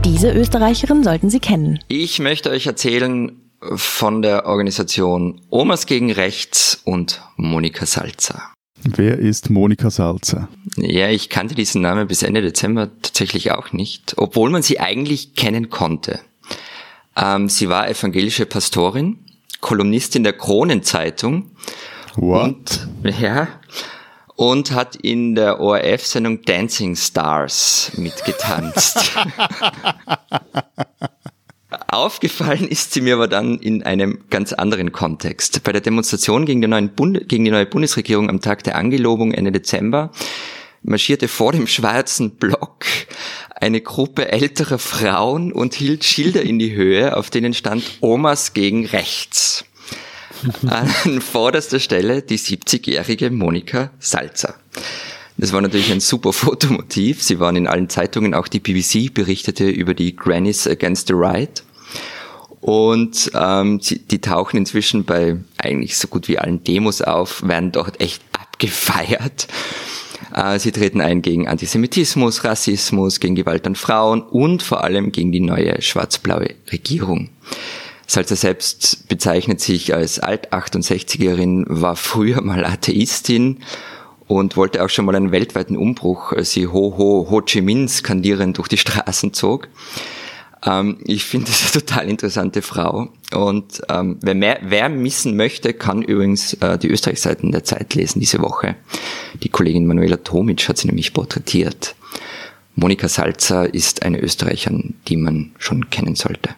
[0.05, 1.79] Diese Österreicherin sollten Sie kennen.
[1.89, 8.43] Ich möchte euch erzählen von der Organisation Omas gegen Rechts und Monika Salzer.
[8.85, 10.49] Wer ist Monika Salzer?
[10.77, 15.35] Ja, ich kannte diesen Namen bis Ende Dezember tatsächlich auch nicht, obwohl man sie eigentlich
[15.35, 16.19] kennen konnte.
[17.17, 19.19] Ähm, sie war evangelische Pastorin,
[19.61, 21.53] Kolumnistin der Kronenzeitung.
[22.17, 22.89] What?
[23.03, 23.49] Und, ja.
[24.37, 29.13] Und hat in der ORF-Sendung Dancing Stars mitgetanzt.
[31.89, 35.63] Aufgefallen ist sie mir aber dann in einem ganz anderen Kontext.
[35.63, 40.11] Bei der Demonstration gegen gegen die neue Bundesregierung am Tag der Angelobung Ende Dezember
[40.83, 42.85] marschierte vor dem schwarzen Block
[43.55, 48.87] eine Gruppe älterer Frauen und hielt Schilder in die Höhe, auf denen stand Omas gegen
[48.87, 49.65] rechts.
[50.67, 54.55] An vorderster Stelle die 70-jährige Monika Salzer.
[55.37, 57.23] Das war natürlich ein super Fotomotiv.
[57.23, 61.63] Sie waren in allen Zeitungen, auch die BBC berichtete über die Grannies Against the Right.
[62.61, 67.73] Und ähm, sie, die tauchen inzwischen bei eigentlich so gut wie allen Demos auf, werden
[67.73, 69.49] dort echt abgefeiert.
[70.33, 75.33] Äh, sie treten ein gegen Antisemitismus, Rassismus, gegen Gewalt an Frauen und vor allem gegen
[75.33, 77.31] die neue schwarz-blaue Regierung.
[78.13, 83.61] Salzer selbst bezeichnet sich als Alt-68erin, war früher mal Atheistin
[84.27, 87.89] und wollte auch schon mal einen weltweiten Umbruch, als sie Ho Ho Ho Chi Minh
[87.89, 89.69] skandierend durch die Straßen zog.
[90.63, 93.09] Ähm, ich finde das eine total interessante Frau.
[93.35, 98.21] Und ähm, wer, mehr, wer missen möchte, kann übrigens äh, die Österreichseiten der Zeit lesen
[98.21, 98.77] diese Woche.
[99.43, 101.95] Die Kollegin Manuela Tomic hat sie nämlich porträtiert.
[102.75, 106.51] Monika Salzer ist eine Österreicherin, die man schon kennen sollte.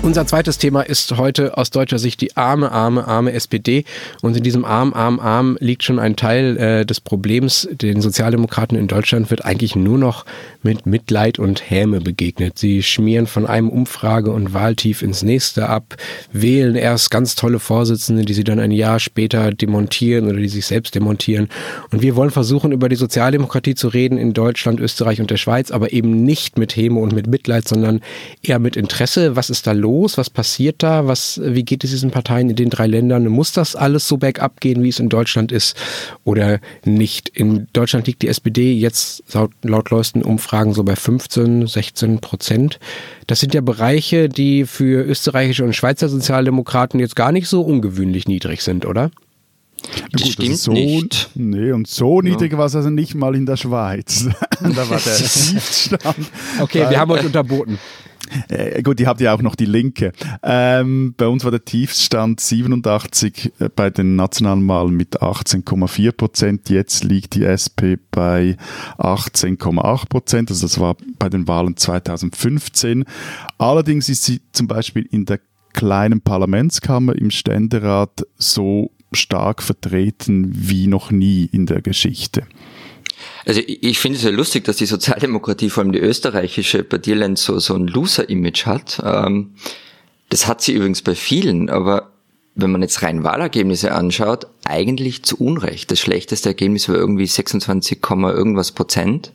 [0.00, 3.84] Unser zweites Thema ist heute aus deutscher Sicht die arme, arme, arme SPD.
[4.22, 7.68] Und in diesem arm, arm, arm liegt schon ein Teil äh, des Problems.
[7.72, 10.24] Den Sozialdemokraten in Deutschland wird eigentlich nur noch
[10.62, 12.58] mit Mitleid und Häme begegnet.
[12.58, 15.96] Sie schmieren von einem Umfrage- und Wahltief ins nächste ab,
[16.32, 20.66] wählen erst ganz tolle Vorsitzende, die sie dann ein Jahr später demontieren oder die sich
[20.66, 21.48] selbst demontieren.
[21.90, 25.72] Und wir wollen versuchen, über die Sozialdemokratie zu reden in Deutschland, Österreich und der Schweiz,
[25.72, 28.00] aber eben nicht mit Häme und mit Mitleid, sondern
[28.42, 29.34] eher mit Interesse.
[29.34, 29.87] Was ist da los?
[29.88, 30.18] Los?
[30.18, 31.06] Was passiert da?
[31.06, 33.26] Was, wie geht es diesen Parteien in den drei Ländern?
[33.28, 35.76] Muss das alles so bergab gehen, wie es in Deutschland ist
[36.24, 37.30] oder nicht?
[37.30, 42.78] In Deutschland liegt die SPD jetzt laut, laut neuesten Umfragen so bei 15, 16 Prozent.
[43.26, 48.28] Das sind ja Bereiche, die für österreichische und Schweizer Sozialdemokraten jetzt gar nicht so ungewöhnlich
[48.28, 49.10] niedrig sind, oder?
[50.12, 51.30] Das gut, stimmt das so, nicht.
[51.34, 52.58] Nee, und so niedrig ja.
[52.58, 54.28] war es also nicht mal in der Schweiz.
[54.60, 56.30] da war der Tiefstand.
[56.60, 57.78] Okay, wir haben euch unterboten.
[58.48, 60.12] Äh, gut, ihr habt ja auch noch die Linke.
[60.42, 66.70] Ähm, bei uns war der Tiefstand 87 äh, bei den nationalen Wahlen mit 18,4 Prozent.
[66.70, 68.56] Jetzt liegt die SP bei
[68.98, 70.50] 18,8 Prozent.
[70.50, 73.04] Also das war bei den Wahlen 2015.
[73.58, 75.40] Allerdings ist sie zum Beispiel in der
[75.72, 82.44] kleinen Parlamentskammer im Ständerat so stark vertreten wie noch nie in der Geschichte.
[83.44, 87.38] Also ich, finde es ja lustig, dass die Sozialdemokratie, vor allem die österreichische, bei Dirland
[87.38, 89.00] so, so ein Loser-Image hat.
[89.04, 89.54] Ähm,
[90.28, 92.10] das hat sie übrigens bei vielen, aber
[92.54, 95.90] wenn man jetzt rein Wahlergebnisse anschaut, eigentlich zu Unrecht.
[95.90, 99.32] Das schlechteste Ergebnis war irgendwie 26, irgendwas Prozent.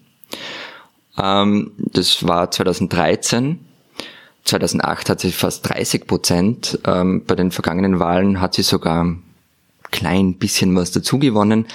[1.17, 3.59] Ähm, das war 2013.
[4.43, 6.79] 2008 hat sie fast 30 Prozent.
[6.85, 9.23] Ähm, bei den vergangenen Wahlen hat sie sogar ein
[9.91, 11.67] klein bisschen was dazu gewonnen.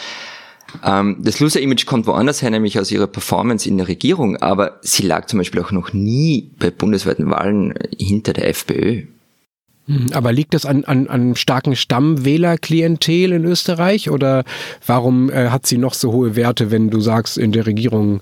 [0.84, 5.02] Ähm, das Loser-Image kommt woanders her, nämlich aus ihrer Performance in der Regierung, aber sie
[5.02, 9.04] lag zum Beispiel auch noch nie bei bundesweiten Wahlen hinter der FPÖ.
[9.86, 14.44] Hm, aber liegt das an, an, an starken Stammwählerklientel in Österreich oder
[14.86, 18.20] warum äh, hat sie noch so hohe Werte, wenn du sagst, in der Regierung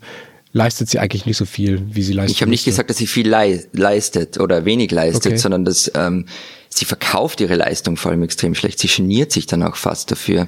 [0.52, 2.36] leistet sie eigentlich nicht so viel, wie sie leistet?
[2.36, 5.36] Ich habe nicht gesagt, dass sie viel leistet oder wenig leistet, okay.
[5.36, 6.26] sondern dass ähm,
[6.68, 8.78] sie verkauft ihre Leistung vor allem extrem schlecht.
[8.78, 10.46] Sie geniert sich dann auch fast dafür,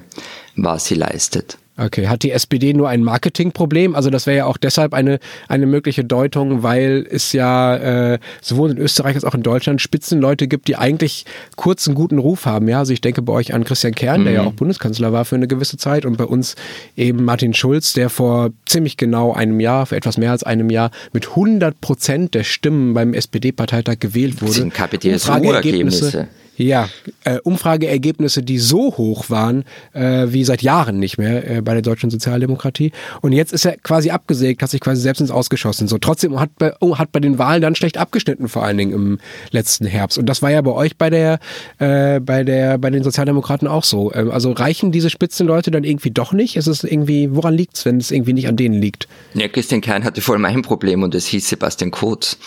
[0.55, 1.57] was sie leistet.
[1.79, 3.95] Okay, hat die SPD nur ein Marketingproblem?
[3.95, 8.71] Also das wäre ja auch deshalb eine, eine mögliche Deutung, weil es ja äh, sowohl
[8.71, 12.67] in Österreich als auch in Deutschland Spitzenleute gibt, die eigentlich kurz einen guten Ruf haben.
[12.67, 14.25] Ja, also ich denke bei euch an Christian Kern, mhm.
[14.25, 14.47] der ja mhm.
[14.49, 16.55] auch Bundeskanzler war für eine gewisse Zeit und bei uns
[16.97, 20.91] eben Martin Schulz, der vor ziemlich genau einem Jahr, für etwas mehr als einem Jahr
[21.13, 24.51] mit 100 Prozent der Stimmen beim SPD-Parteitag gewählt wurde.
[24.51, 26.27] Das sind KPDSU-Ergebnisse.
[26.59, 26.89] Ja,
[27.23, 31.81] äh, Umfrageergebnisse, die so hoch waren äh, wie seit Jahren nicht mehr äh, bei der
[31.81, 32.91] deutschen Sozialdemokratie.
[33.21, 35.87] Und jetzt ist er quasi abgesägt, hat sich quasi selbst ins Ausgeschossen.
[35.87, 38.91] So trotzdem hat bei, oh, hat bei den Wahlen dann schlecht abgeschnitten, vor allen Dingen
[38.91, 39.19] im
[39.51, 40.17] letzten Herbst.
[40.17, 41.39] Und das war ja bei euch bei der
[41.77, 44.13] äh, bei der bei den Sozialdemokraten auch so.
[44.13, 46.57] Ähm, also reichen diese Spitzenleute dann irgendwie doch nicht?
[46.57, 49.07] Ist es irgendwie, woran liegt's, wenn es irgendwie nicht an denen liegt?
[49.33, 52.37] Ja, Christian Kern hatte vor allem ein Problem und es hieß Sebastian Kurz.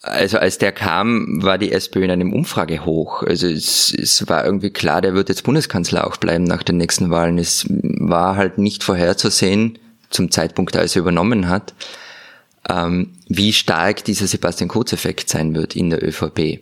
[0.00, 3.24] Also als der kam, war die SPÖ in einem Umfrage hoch.
[3.24, 7.10] Also es, es war irgendwie klar, der wird jetzt Bundeskanzler auch bleiben nach den nächsten
[7.10, 7.38] Wahlen.
[7.38, 9.78] Es war halt nicht vorherzusehen,
[10.10, 11.74] zum Zeitpunkt, als er übernommen hat,
[12.68, 16.60] ähm, wie stark dieser Sebastian Kurz-Effekt sein wird in der ÖVP.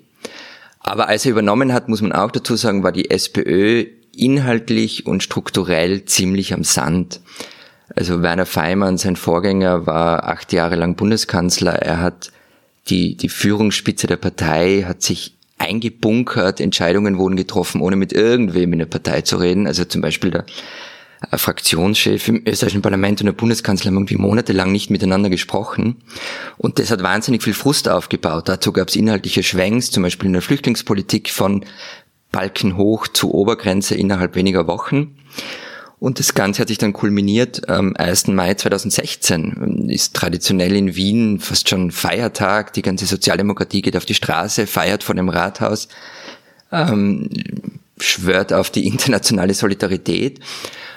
[0.80, 5.22] Aber als er übernommen hat, muss man auch dazu sagen, war die SPÖ inhaltlich und
[5.22, 7.20] strukturell ziemlich am Sand.
[7.94, 11.74] Also Werner Feimann, sein Vorgänger, war acht Jahre lang Bundeskanzler.
[11.74, 12.32] Er hat
[12.88, 18.78] die, die Führungsspitze der Partei hat sich eingebunkert, Entscheidungen wurden getroffen, ohne mit irgendwem in
[18.80, 19.66] der Partei zu reden.
[19.66, 20.44] Also zum Beispiel der
[21.32, 25.96] Fraktionschef im österreichischen Parlament und der Bundeskanzler haben irgendwie monatelang nicht miteinander gesprochen.
[26.58, 28.48] Und das hat wahnsinnig viel Frust aufgebaut.
[28.48, 31.64] Dazu gab es inhaltliche Schwenks, zum Beispiel in der Flüchtlingspolitik von
[32.32, 35.16] Balken hoch zu Obergrenze innerhalb weniger Wochen.
[35.98, 38.28] Und das Ganze hat sich dann kulminiert am 1.
[38.28, 39.88] Mai 2016.
[39.88, 42.74] Ist traditionell in Wien fast schon Feiertag.
[42.74, 45.88] Die ganze Sozialdemokratie geht auf die Straße, feiert vor dem Rathaus,
[46.70, 47.30] ähm,
[47.98, 50.40] schwört auf die internationale Solidarität.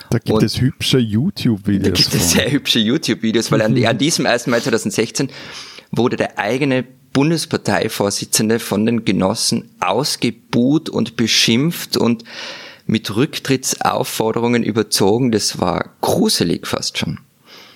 [0.10, 1.84] Da gibt Und es hübsche YouTube-Videos.
[1.84, 4.48] Da gibt es sehr hübsche YouTube-Videos, weil an, an diesem 1.
[4.48, 5.30] Mai 2016
[5.92, 6.84] wurde der eigene
[7.14, 12.24] Bundesparteivorsitzende von den Genossen ausgebuht und beschimpft und
[12.90, 15.32] mit Rücktrittsaufforderungen überzogen.
[15.32, 17.20] Das war gruselig fast schon.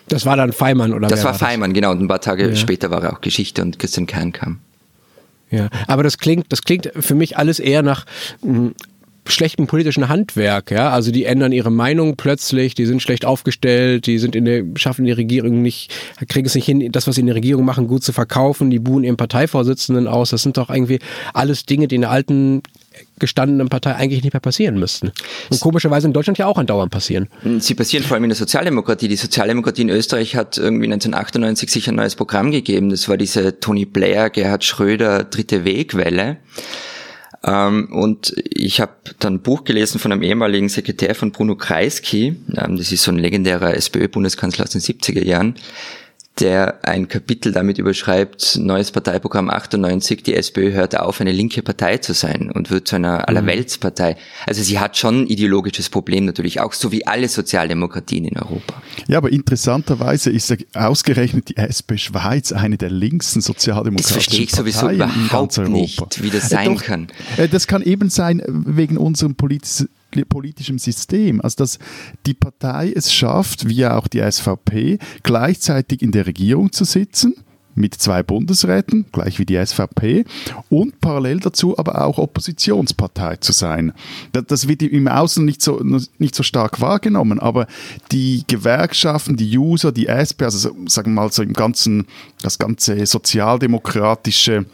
[0.10, 1.08] Das war dann Feimann, oder?
[1.08, 1.40] Das war das?
[1.40, 1.92] Feimann, genau.
[1.92, 2.56] Und ein paar Tage Ja.
[2.56, 4.60] später war er auch Geschichte und Christian Kern kam.
[5.50, 8.06] Ja, aber das klingt, das klingt für mich alles eher nach
[8.42, 8.72] mh,
[9.28, 10.90] schlechtem politischen Handwerk, ja.
[10.90, 15.06] Also die ändern ihre Meinung plötzlich, die sind schlecht aufgestellt, die sind in der, schaffen
[15.06, 15.94] die Regierung nicht,
[16.28, 18.80] kriegen es nicht hin, das, was sie in der Regierung machen, gut zu verkaufen, die
[18.80, 20.32] buhen ihren Parteivorsitzenden aus.
[20.32, 21.00] Das sind doch irgendwie
[21.34, 22.64] alles Dinge, die in der alten
[23.20, 25.12] gestandenen Partei eigentlich nicht mehr passieren müssten.
[25.50, 27.28] Und komischerweise in Deutschland ja auch andauernd passieren.
[27.60, 29.08] Sie passieren vor allem in der Sozialdemokratie.
[29.08, 32.90] Die Sozialdemokratie in Österreich hat irgendwie 1998 sich ein neues Programm gegeben.
[32.90, 36.38] Das war diese Tony Blair, Gerhard Schröder, dritte Wegwelle.
[37.46, 42.36] Ähm, und ich habe dann ein Buch gelesen von einem ehemaligen Sekretär von Bruno Kreisky.
[42.56, 45.56] Ähm, das ist so ein legendärer SPÖ-Bundeskanzler aus den 70er Jahren
[46.40, 51.98] der ein Kapitel damit überschreibt, neues Parteiprogramm 98, die SPÖ hört auf, eine linke Partei
[52.00, 54.18] zu sein und wird zu einer Allerweltspartei.
[54.48, 58.82] Also sie hat schon ein ideologisches Problem natürlich auch, so wie alle Sozialdemokratien in Europa.
[59.08, 64.44] Ja, aber interessanterweise ist ja ausgerechnet die SP Schweiz eine der linksten Das sozialdemokratischen verstehe
[64.44, 65.72] ich sowieso Parteien überhaupt ganz Europa.
[65.74, 67.08] nicht, wie das Äh, sein doch, kann.
[67.38, 69.88] äh, Das kann eben sein wegen unserem politis
[70.22, 71.42] politischem System.
[71.42, 71.80] Also dass
[72.26, 77.36] die Partei es schafft, wie auch die SVP, gleichzeitig in der Regierung zu sitzen
[77.76, 80.26] mit zwei Bundesräten, gleich wie die SVP,
[80.70, 83.94] und parallel dazu aber auch Oppositionspartei zu sein.
[84.32, 85.82] Das, wird im Außen nicht so,
[86.20, 87.66] nicht so stark wahrgenommen, aber
[88.12, 92.06] die Gewerkschaften, die User, die SP, also so- sagen wir mal so im ganzen,
[92.44, 94.66] das ganze sozialdemokratische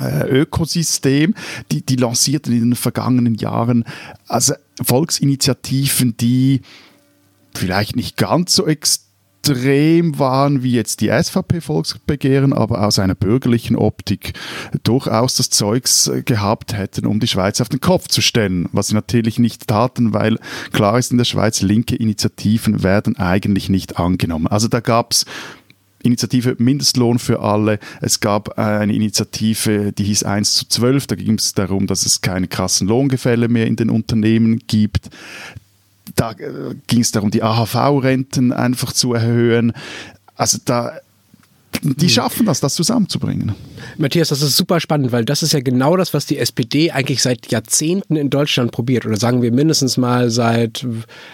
[0.00, 1.34] äh, Ökosystem,
[1.72, 3.84] die, die lancierten in den vergangenen Jahren
[4.28, 6.60] also Volksinitiativen, die
[7.54, 14.32] vielleicht nicht ganz so extrem waren wie jetzt die SVP-Volksbegehren, aber aus einer bürgerlichen Optik
[14.82, 18.88] durchaus das Zeugs äh, gehabt hätten, um die Schweiz auf den Kopf zu stellen, was
[18.88, 20.38] sie natürlich nicht taten, weil
[20.72, 24.48] klar ist in der Schweiz, linke Initiativen werden eigentlich nicht angenommen.
[24.48, 25.26] Also da gab es
[26.06, 27.78] Initiative Mindestlohn für alle.
[28.00, 31.06] Es gab eine Initiative, die hieß 1 zu 12.
[31.06, 35.10] Da ging es darum, dass es keine krassen Lohngefälle mehr in den Unternehmen gibt.
[36.14, 39.72] Da äh, ging es darum, die AHV-Renten einfach zu erhöhen.
[40.36, 40.92] Also da,
[41.82, 43.54] die schaffen das, das zusammenzubringen.
[43.98, 47.22] Matthias, das ist super spannend, weil das ist ja genau das, was die SPD eigentlich
[47.22, 49.06] seit Jahrzehnten in Deutschland probiert.
[49.06, 50.86] Oder sagen wir mindestens mal seit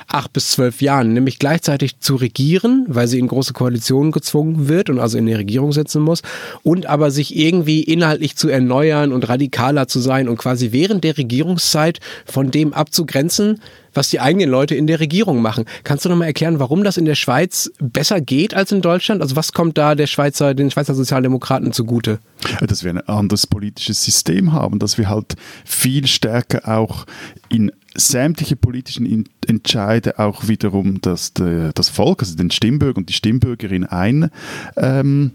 [0.07, 1.13] acht bis zwölf Jahren.
[1.13, 5.39] Nämlich gleichzeitig zu regieren, weil sie in große Koalitionen gezwungen wird und also in der
[5.39, 6.23] Regierung sitzen muss.
[6.63, 11.19] Und aber sich irgendwie inhaltlich zu erneuern und radikaler zu sein und quasi während der
[11.19, 13.61] Regierungszeit von dem abzugrenzen,
[13.95, 15.65] was die eigenen Leute in der Regierung machen.
[15.85, 19.23] Kannst du noch mal erklären, warum das in der Schweiz besser geht als in Deutschland?
[19.23, 22.19] Also was kommt da der Schweizer, den Schweizer Sozialdemokraten zugute?
[22.61, 27.07] dass wir ein anderes politisches System haben, dass wir halt viel stärker auch
[27.49, 33.85] in sämtliche politischen Entscheide auch wiederum das, das Volk, also den Stimmbürger und die Stimmbürgerin
[33.85, 34.31] ein
[34.77, 35.33] ähm,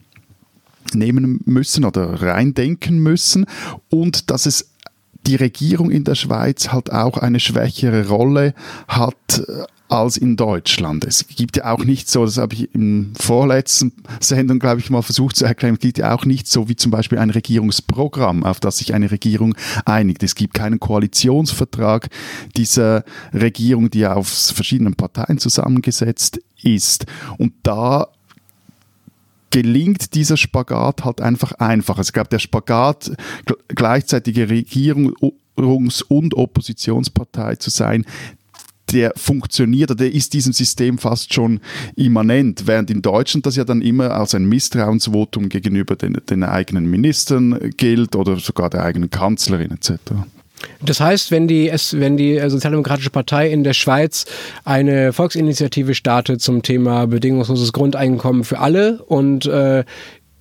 [0.93, 3.45] nehmen müssen oder reindenken müssen
[3.89, 4.71] und dass es
[5.27, 8.53] die Regierung in der Schweiz halt auch eine schwächere Rolle
[8.87, 11.05] hat äh, als in Deutschland.
[11.05, 15.01] Es gibt ja auch nicht so, das habe ich im vorletzten Sendung, glaube ich, mal
[15.01, 18.59] versucht zu erklären, es gibt ja auch nicht so wie zum Beispiel ein Regierungsprogramm, auf
[18.59, 20.23] das sich eine Regierung einigt.
[20.23, 22.07] Es gibt keinen Koalitionsvertrag
[22.57, 27.05] dieser Regierung, die ja aus verschiedenen Parteien zusammengesetzt ist.
[27.37, 28.07] Und da
[29.51, 31.97] gelingt dieser Spagat halt einfach einfach.
[31.97, 33.11] Also ich glaube, der Spagat,
[33.69, 38.05] gleichzeitige Regierungs- und Oppositionspartei zu sein,
[38.91, 41.59] der funktioniert, oder der ist diesem System fast schon
[41.95, 46.89] immanent, während in Deutschland das ja dann immer als ein Misstrauensvotum gegenüber den, den eigenen
[46.89, 49.93] Ministern gilt oder sogar der eigenen Kanzlerin etc.
[50.81, 54.25] Das heißt, wenn die, wenn die Sozialdemokratische Partei in der Schweiz
[54.63, 59.83] eine Volksinitiative startet zum Thema bedingungsloses Grundeinkommen für alle und äh,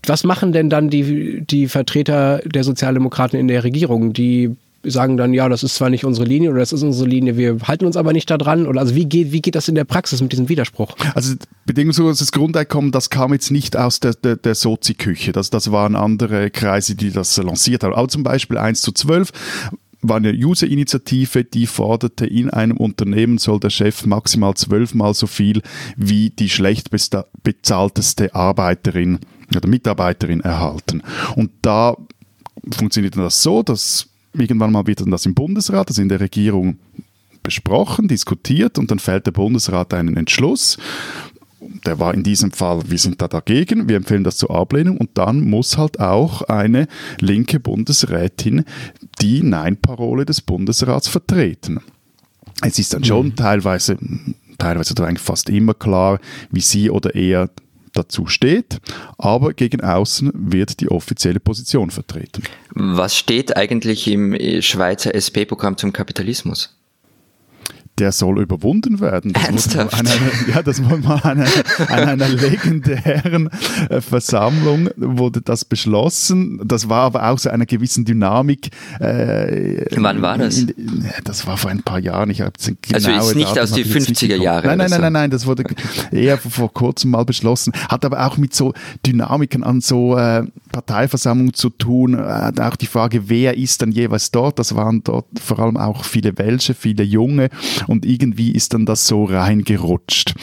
[0.06, 4.12] was machen denn dann die, die Vertreter der Sozialdemokraten in der Regierung?
[4.12, 4.56] Die
[4.90, 7.58] sagen dann, ja, das ist zwar nicht unsere Linie oder das ist unsere Linie, wir
[7.64, 8.66] halten uns aber nicht daran.
[8.66, 10.94] Oder also wie geht, wie geht das in der Praxis mit diesem Widerspruch?
[11.14, 15.32] Also bedingungsloses Grundeinkommen, das kam jetzt nicht aus der, der, der Sozi-Küche.
[15.32, 17.94] Das, das waren andere Kreise, die das lanciert haben.
[17.94, 19.32] Auch zum Beispiel 1 zu 12
[20.08, 25.62] war eine User-Initiative, die forderte, in einem Unternehmen soll der Chef maximal zwölfmal so viel
[25.96, 26.90] wie die schlecht
[27.42, 29.20] bezahlteste Arbeiterin
[29.54, 31.02] oder Mitarbeiterin erhalten.
[31.34, 31.96] Und da
[32.72, 36.78] funktioniert das so, dass Irgendwann mal wird dann das im Bundesrat, also in der Regierung
[37.42, 40.78] besprochen, diskutiert und dann fällt der Bundesrat einen Entschluss.
[41.86, 45.10] Der war in diesem Fall, wir sind da dagegen, wir empfehlen das zur Ablehnung und
[45.14, 46.86] dann muss halt auch eine
[47.20, 48.64] linke Bundesrätin
[49.20, 51.80] die Nein-Parole des Bundesrats vertreten.
[52.62, 53.36] Es ist dann schon mhm.
[53.36, 53.96] teilweise,
[54.58, 57.50] teilweise oder eigentlich fast immer klar, wie sie oder er
[57.96, 58.78] dazu steht,
[59.16, 62.42] aber gegen außen wird die offizielle Position vertreten.
[62.70, 66.75] Was steht eigentlich im Schweizer SP-Programm zum Kapitalismus?
[67.98, 69.32] Der soll überwunden werden.
[69.32, 69.94] Das Ernsthaft?
[69.94, 70.10] Eine,
[70.54, 71.46] ja, das war mal eine,
[71.88, 73.48] an einer legendären
[73.88, 76.60] äh, Versammlung wurde das beschlossen.
[76.64, 78.70] Das war aber auch so einer gewissen Dynamik.
[79.00, 80.58] Äh, Wann war das?
[80.58, 82.30] In, das war vor ein paar Jahren.
[82.30, 84.66] Ich habe genau also ist nicht Daten, aus den 50er Jahren.
[84.66, 85.64] Nein, nein, nein, nein, nein, das wurde
[86.12, 87.72] eher vor, vor, kurzem mal beschlossen.
[87.88, 88.74] Hat aber auch mit so
[89.06, 90.44] Dynamiken an so äh,
[90.76, 92.18] Parteiversammlungen zu tun.
[92.18, 94.58] Hat auch die Frage, wer ist dann jeweils dort?
[94.58, 97.48] Das waren dort vor allem auch viele Welche, viele Junge
[97.86, 100.34] und irgendwie ist dann das so reingerutscht.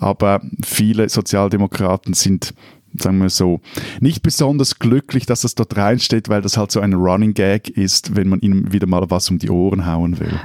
[0.00, 2.52] Aber viele Sozialdemokraten sind
[2.98, 3.60] sagen wir so,
[4.00, 8.16] nicht besonders glücklich, dass das dort reinsteht, weil das halt so ein Running Gag ist,
[8.16, 10.40] wenn man ihnen wieder mal was um die Ohren hauen will.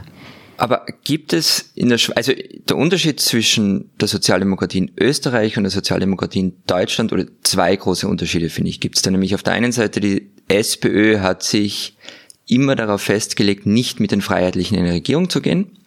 [0.62, 5.64] Aber gibt es in der Schweiz, also der Unterschied zwischen der Sozialdemokratie in Österreich und
[5.64, 9.42] der Sozialdemokratie in Deutschland oder zwei große Unterschiede finde ich, gibt es da nämlich auf
[9.42, 11.98] der einen Seite die SPÖ hat sich
[12.48, 15.80] immer darauf festgelegt, nicht mit den Freiheitlichen in die Regierung zu gehen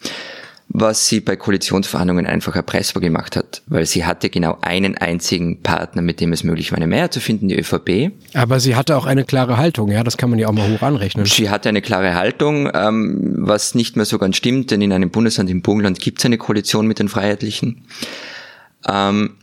[0.77, 6.03] was sie bei Koalitionsverhandlungen einfach erpressbar gemacht hat, weil sie hatte genau einen einzigen Partner,
[6.03, 8.11] mit dem es möglich war, eine Mehrheit zu finden, die ÖVP.
[8.35, 10.83] Aber sie hatte auch eine klare Haltung, ja, das kann man ja auch mal hoch
[10.83, 11.27] anrechnen.
[11.27, 15.11] Sie hatte eine klare Haltung, ähm, was nicht mehr so ganz stimmt, denn in einem
[15.11, 17.85] Bundesland, im Burgenland, gibt es eine Koalition mit den Freiheitlichen.
[18.89, 19.37] Ähm,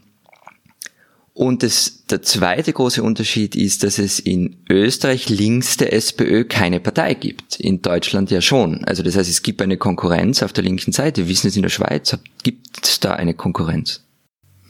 [1.33, 6.79] und das, der zweite große Unterschied ist, dass es in Österreich links der SPÖ keine
[6.79, 7.59] Partei gibt.
[7.59, 8.83] In Deutschland ja schon.
[8.83, 11.21] Also das heißt, es gibt eine Konkurrenz auf der linken Seite.
[11.21, 14.03] Wir wissen es in der Schweiz, gibt es da eine Konkurrenz?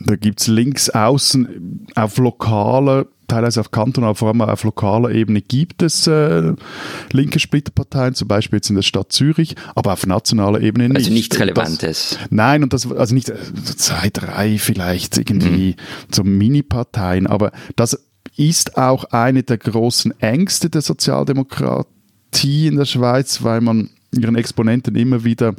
[0.06, 5.42] Da gibt es links außen auf lokaler teilweise auf kantonaler, vor allem auf lokaler Ebene
[5.42, 6.54] gibt es äh,
[7.12, 10.98] linke Splitterparteien, zum Beispiel jetzt in der Stadt Zürich, aber auf nationaler Ebene nicht.
[10.98, 12.18] Also nichts Relevantes.
[12.20, 13.38] Das, nein, und das, also nicht äh,
[13.78, 16.14] zwei, drei vielleicht irgendwie mhm.
[16.14, 17.98] so Mini-Parteien, aber das
[18.36, 24.96] ist auch eine der großen Ängste der Sozialdemokratie in der Schweiz, weil man ihren Exponenten
[24.96, 25.56] immer wieder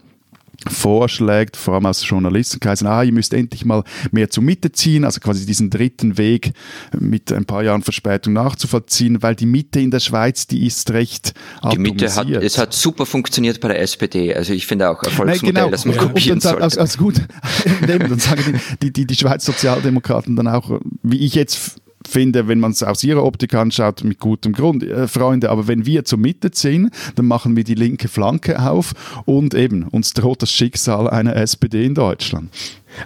[0.70, 5.20] vorschlägt, vor allem aus Journalistenkreisen, ah, ihr müsst endlich mal mehr zur Mitte ziehen, also
[5.20, 6.52] quasi diesen dritten Weg
[6.98, 11.34] mit ein paar Jahren Verspätung nachzuvollziehen, weil die Mitte in der Schweiz, die ist recht
[11.72, 15.52] Die Mitte hat, es hat super funktioniert bei der SPD, also ich finde auch Erfolgsmodell,
[15.52, 15.70] Nein, genau.
[15.70, 16.64] das man kopieren und dann, sollte.
[16.64, 17.14] Also, also gut,
[17.86, 22.72] dann sagen die, die, die Schweiz Sozialdemokraten dann auch, wie ich jetzt finde, wenn man
[22.72, 26.50] es aus ihrer Optik anschaut, mit gutem Grund, äh, Freunde, aber wenn wir zur Mitte
[26.50, 28.92] ziehen, dann machen wir die linke Flanke auf
[29.24, 32.50] und eben uns droht das Schicksal einer SPD in Deutschland.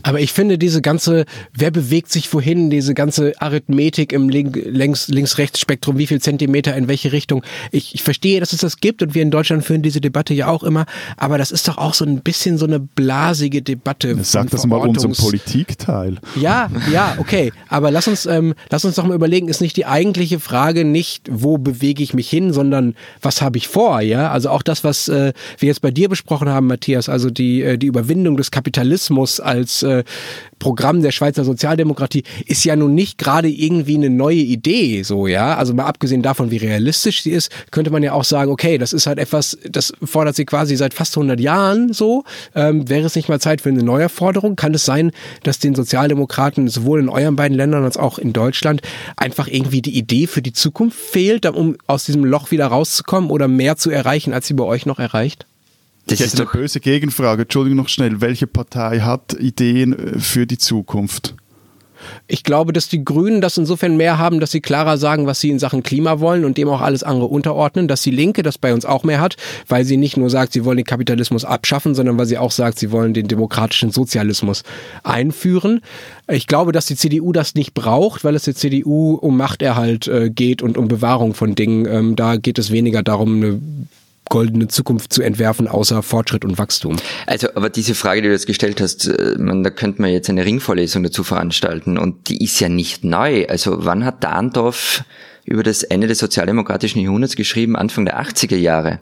[0.03, 5.99] Aber ich finde diese ganze, wer bewegt sich wohin, diese ganze Arithmetik im Link, Links-Rechts-Spektrum,
[5.99, 7.43] wie viel Zentimeter in welche Richtung.
[7.71, 10.49] Ich, ich verstehe, dass es das gibt und wir in Deutschland führen diese Debatte ja
[10.49, 14.17] auch immer, aber das ist doch auch so ein bisschen so eine blasige Debatte.
[14.23, 16.19] Sag das mal unserem Politikteil.
[16.35, 17.53] Ja, ja, okay.
[17.69, 21.29] Aber lass uns, ähm, lass uns doch mal überlegen, ist nicht die eigentliche Frage nicht,
[21.31, 24.31] wo bewege ich mich hin, sondern was habe ich vor, ja?
[24.31, 27.79] Also auch das, was äh, wir jetzt bei dir besprochen haben, Matthias, also die, äh,
[27.79, 29.76] die Überwindung des Kapitalismus als
[30.59, 35.57] Programm der Schweizer Sozialdemokratie ist ja nun nicht gerade irgendwie eine neue Idee, so, ja.
[35.57, 38.93] Also mal abgesehen davon, wie realistisch sie ist, könnte man ja auch sagen, okay, das
[38.93, 42.25] ist halt etwas, das fordert sie quasi seit fast 100 Jahren so.
[42.55, 44.57] Ähm, wäre es nicht mal Zeit für eine neue Forderung?
[44.57, 45.11] Kann es sein,
[45.43, 48.81] dass den Sozialdemokraten sowohl in euren beiden Ländern als auch in Deutschland
[49.17, 53.49] einfach irgendwie die Idee für die Zukunft fehlt, um aus diesem Loch wieder rauszukommen oder
[53.49, 55.47] mehr zu erreichen, als sie bei euch noch erreicht?
[56.07, 57.43] Das ich hätte eine böse Gegenfrage.
[57.43, 58.21] Entschuldigung noch schnell.
[58.21, 61.35] Welche Partei hat Ideen äh, für die Zukunft?
[62.29, 65.51] Ich glaube, dass die Grünen das insofern mehr haben, dass sie klarer sagen, was sie
[65.51, 68.73] in Sachen Klima wollen und dem auch alles andere unterordnen, dass die Linke das bei
[68.75, 69.37] uns auch mehr hat,
[69.67, 72.79] weil sie nicht nur sagt, sie wollen den Kapitalismus abschaffen, sondern weil sie auch sagt,
[72.79, 74.63] sie wollen den demokratischen Sozialismus
[75.03, 75.81] einführen.
[76.29, 80.31] Ich glaube, dass die CDU das nicht braucht, weil es der CDU um Machterhalt äh,
[80.31, 81.87] geht und um Bewahrung von Dingen.
[81.87, 83.61] Ähm, da geht es weniger darum, eine
[84.29, 86.97] goldene Zukunft zu entwerfen, außer Fortschritt und Wachstum.
[87.27, 90.29] Also, aber diese Frage, die du jetzt gestellt hast, äh, man, da könnte man jetzt
[90.29, 93.47] eine Ringvorlesung dazu veranstalten und die ist ja nicht neu.
[93.47, 95.05] Also, wann hat Dahndorf
[95.45, 97.77] über das Ende des sozialdemokratischen Jahrhunderts geschrieben?
[97.77, 99.01] Anfang der 80er Jahre.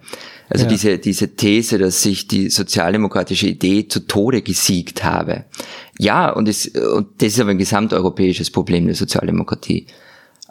[0.50, 0.70] Also ja.
[0.70, 5.46] diese, diese These, dass sich die sozialdemokratische Idee zu Tode gesiegt habe.
[5.98, 9.86] Ja, und, es, und das ist aber ein gesamteuropäisches Problem der Sozialdemokratie.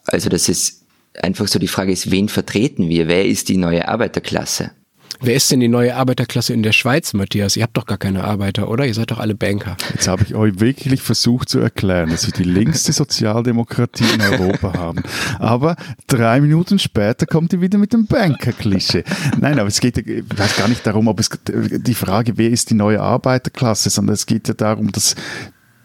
[0.05, 0.82] Also, dass es
[1.21, 3.07] einfach so die Frage ist, wen vertreten wir?
[3.07, 4.71] Wer ist die neue Arbeiterklasse?
[5.25, 7.55] Wer ist denn die neue Arbeiterklasse in der Schweiz, Matthias?
[7.55, 8.85] Ihr habt doch gar keine Arbeiter, oder?
[8.85, 9.77] Ihr seid doch alle Banker.
[9.93, 14.73] Jetzt habe ich euch wirklich versucht zu erklären, dass wir die längste Sozialdemokratie in Europa
[14.73, 15.01] haben.
[15.39, 19.05] Aber drei Minuten später kommt ihr wieder mit dem Banker-Klischee.
[19.39, 22.71] Nein, aber es geht ich weiß gar nicht darum, ob es die Frage, wer ist
[22.71, 25.15] die neue Arbeiterklasse, sondern es geht ja darum, dass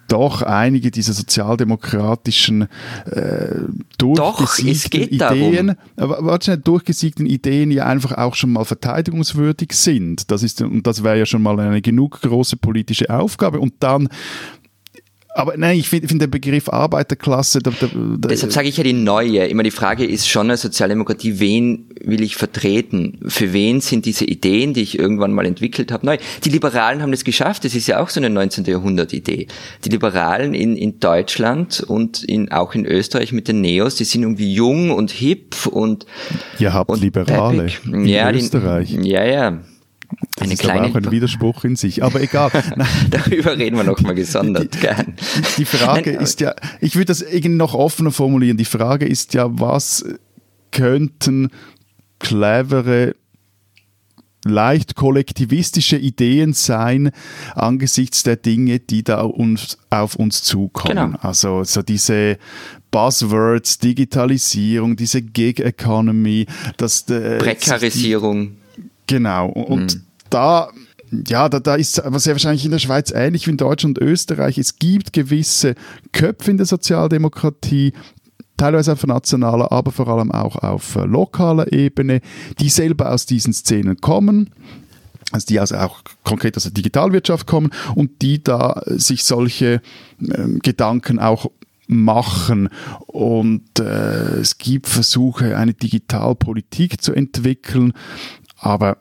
[0.08, 2.62] doch einige dieser sozialdemokratischen
[3.10, 3.54] äh,
[3.98, 10.30] durchgesiegten Ideen, warte, durchgesiegten Ideen ja einfach auch schon mal verteidigungswürdig sind.
[10.30, 14.08] Das ist und das wäre ja schon mal eine genug große politische Aufgabe und dann
[15.38, 17.60] aber nein, ich finde find den Begriff Arbeiterklasse.
[17.60, 19.46] Da, da, da Deshalb sage ich ja die neue.
[19.46, 23.20] Immer die Frage ist schon als Sozialdemokratie, wen will ich vertreten?
[23.28, 26.18] Für wen sind diese Ideen, die ich irgendwann mal entwickelt habe, neu?
[26.42, 27.64] Die Liberalen haben das geschafft.
[27.64, 28.64] Das ist ja auch so eine 19.
[28.64, 29.46] Jahrhundert-Idee.
[29.84, 34.22] Die Liberalen in, in Deutschland und in, auch in Österreich mit den Neos, die sind
[34.22, 36.04] irgendwie jung und hip und.
[36.58, 37.80] Ihr habt und Liberale peppig.
[37.86, 38.88] in ja, Österreich.
[38.88, 39.58] Die, ja, ja.
[40.34, 42.02] Das eine ist kleine aber auch ein Widerspruch in sich.
[42.02, 42.50] Aber egal.
[43.10, 44.74] Darüber reden wir noch mal gesondert.
[44.74, 44.88] Die,
[45.58, 48.56] die Frage Nein, ist ja, ich würde das irgendwie noch offener formulieren.
[48.56, 50.04] Die Frage ist ja, was
[50.70, 51.50] könnten
[52.18, 53.14] clevere
[54.44, 57.10] leicht kollektivistische Ideen sein
[57.54, 61.12] angesichts der Dinge, die da uns, auf uns zukommen.
[61.12, 61.18] Genau.
[61.20, 62.38] Also so diese
[62.90, 66.46] Buzzwords, Digitalisierung, diese Gig Economy,
[66.76, 68.56] das äh, Prekarisierung.
[69.06, 69.48] Genau.
[69.48, 70.02] Und mhm.
[70.30, 70.68] Da
[71.26, 74.06] ja, da, da ist aber sehr wahrscheinlich in der Schweiz ähnlich wie in Deutschland und
[74.06, 74.58] Österreich.
[74.58, 75.74] Es gibt gewisse
[76.12, 77.94] Köpfe in der Sozialdemokratie,
[78.58, 82.20] teilweise auf nationaler, aber vor allem auch auf äh, lokaler Ebene,
[82.60, 84.50] die selber aus diesen Szenen kommen
[85.30, 89.82] also die also auch konkret aus der Digitalwirtschaft kommen und die da sich solche
[90.20, 91.50] äh, Gedanken auch
[91.86, 92.70] machen.
[93.06, 97.92] Und äh, es gibt Versuche, eine Digitalpolitik zu entwickeln.
[98.56, 98.98] Aber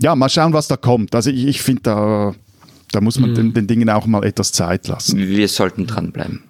[0.00, 1.14] ja, mal schauen, was da kommt.
[1.14, 2.34] Also ich, ich finde, da,
[2.92, 3.34] da muss man mhm.
[3.34, 5.18] den, den Dingen auch mal etwas Zeit lassen.
[5.18, 6.42] Wir sollten dranbleiben.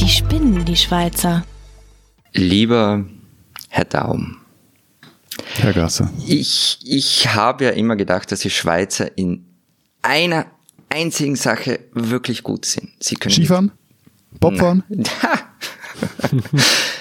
[0.00, 1.44] Die spinnen, die Schweizer.
[2.32, 3.04] Lieber
[3.68, 4.36] Herr Daum.
[5.54, 6.10] Herr Gasser.
[6.26, 9.44] Ich, ich habe ja immer gedacht, dass die Schweizer in
[10.02, 10.46] einer
[10.88, 12.90] einzigen Sache wirklich gut sind.
[13.00, 13.72] Sie können Skifahren?
[14.40, 14.84] Bobfahren?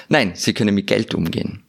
[0.09, 1.63] Nein, sie können mit Geld umgehen.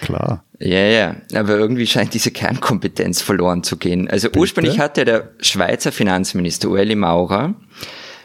[0.00, 0.44] Klar.
[0.58, 4.08] Ja, ja, aber irgendwie scheint diese Kernkompetenz verloren zu gehen.
[4.08, 4.40] Also Bitte?
[4.40, 7.54] ursprünglich hatte der Schweizer Finanzminister Ueli Maurer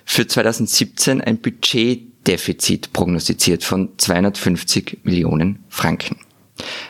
[0.05, 6.17] für 2017 ein Budgetdefizit prognostiziert von 250 Millionen Franken.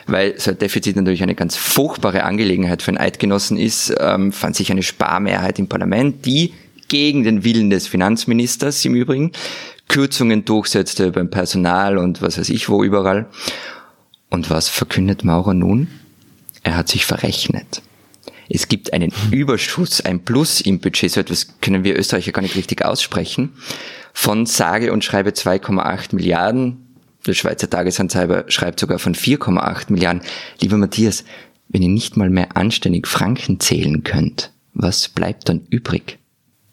[0.06, 4.54] Weil so ein Defizit natürlich eine ganz furchtbare Angelegenheit für einen Eidgenossen ist, ähm, fand
[4.54, 6.52] sich eine Sparmehrheit im Parlament, die
[6.88, 9.32] gegen den Willen des Finanzministers im Übrigen
[9.88, 13.26] Kürzungen durchsetzte beim Personal und was weiß ich wo überall.
[14.32, 15.88] Und was verkündet Maurer nun?
[16.62, 17.82] Er hat sich verrechnet.
[18.48, 22.56] Es gibt einen Überschuss, ein Plus im Budget, so etwas können wir Österreicher gar nicht
[22.56, 23.52] richtig aussprechen,
[24.14, 26.96] von sage und schreibe 2,8 Milliarden.
[27.26, 30.22] Der Schweizer Tagesanzeiger schreibt sogar von 4,8 Milliarden.
[30.62, 31.24] Lieber Matthias,
[31.68, 36.18] wenn ihr nicht mal mehr anständig Franken zählen könnt, was bleibt dann übrig?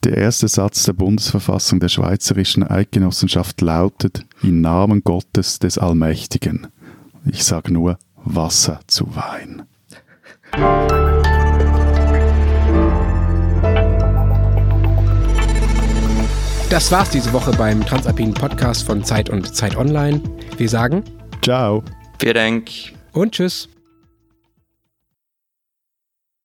[0.05, 6.67] Der erste Satz der Bundesverfassung der Schweizerischen Eidgenossenschaft lautet Im Namen Gottes des Allmächtigen.
[7.25, 9.63] Ich sage nur Wasser zu Wein.
[16.69, 20.21] Das war's diese Woche beim Transalpinen Podcast von Zeit und Zeit Online.
[20.57, 21.03] Wir sagen
[21.41, 21.83] Ciao.
[22.19, 22.69] Vielen Dank.
[23.13, 23.69] Und tschüss.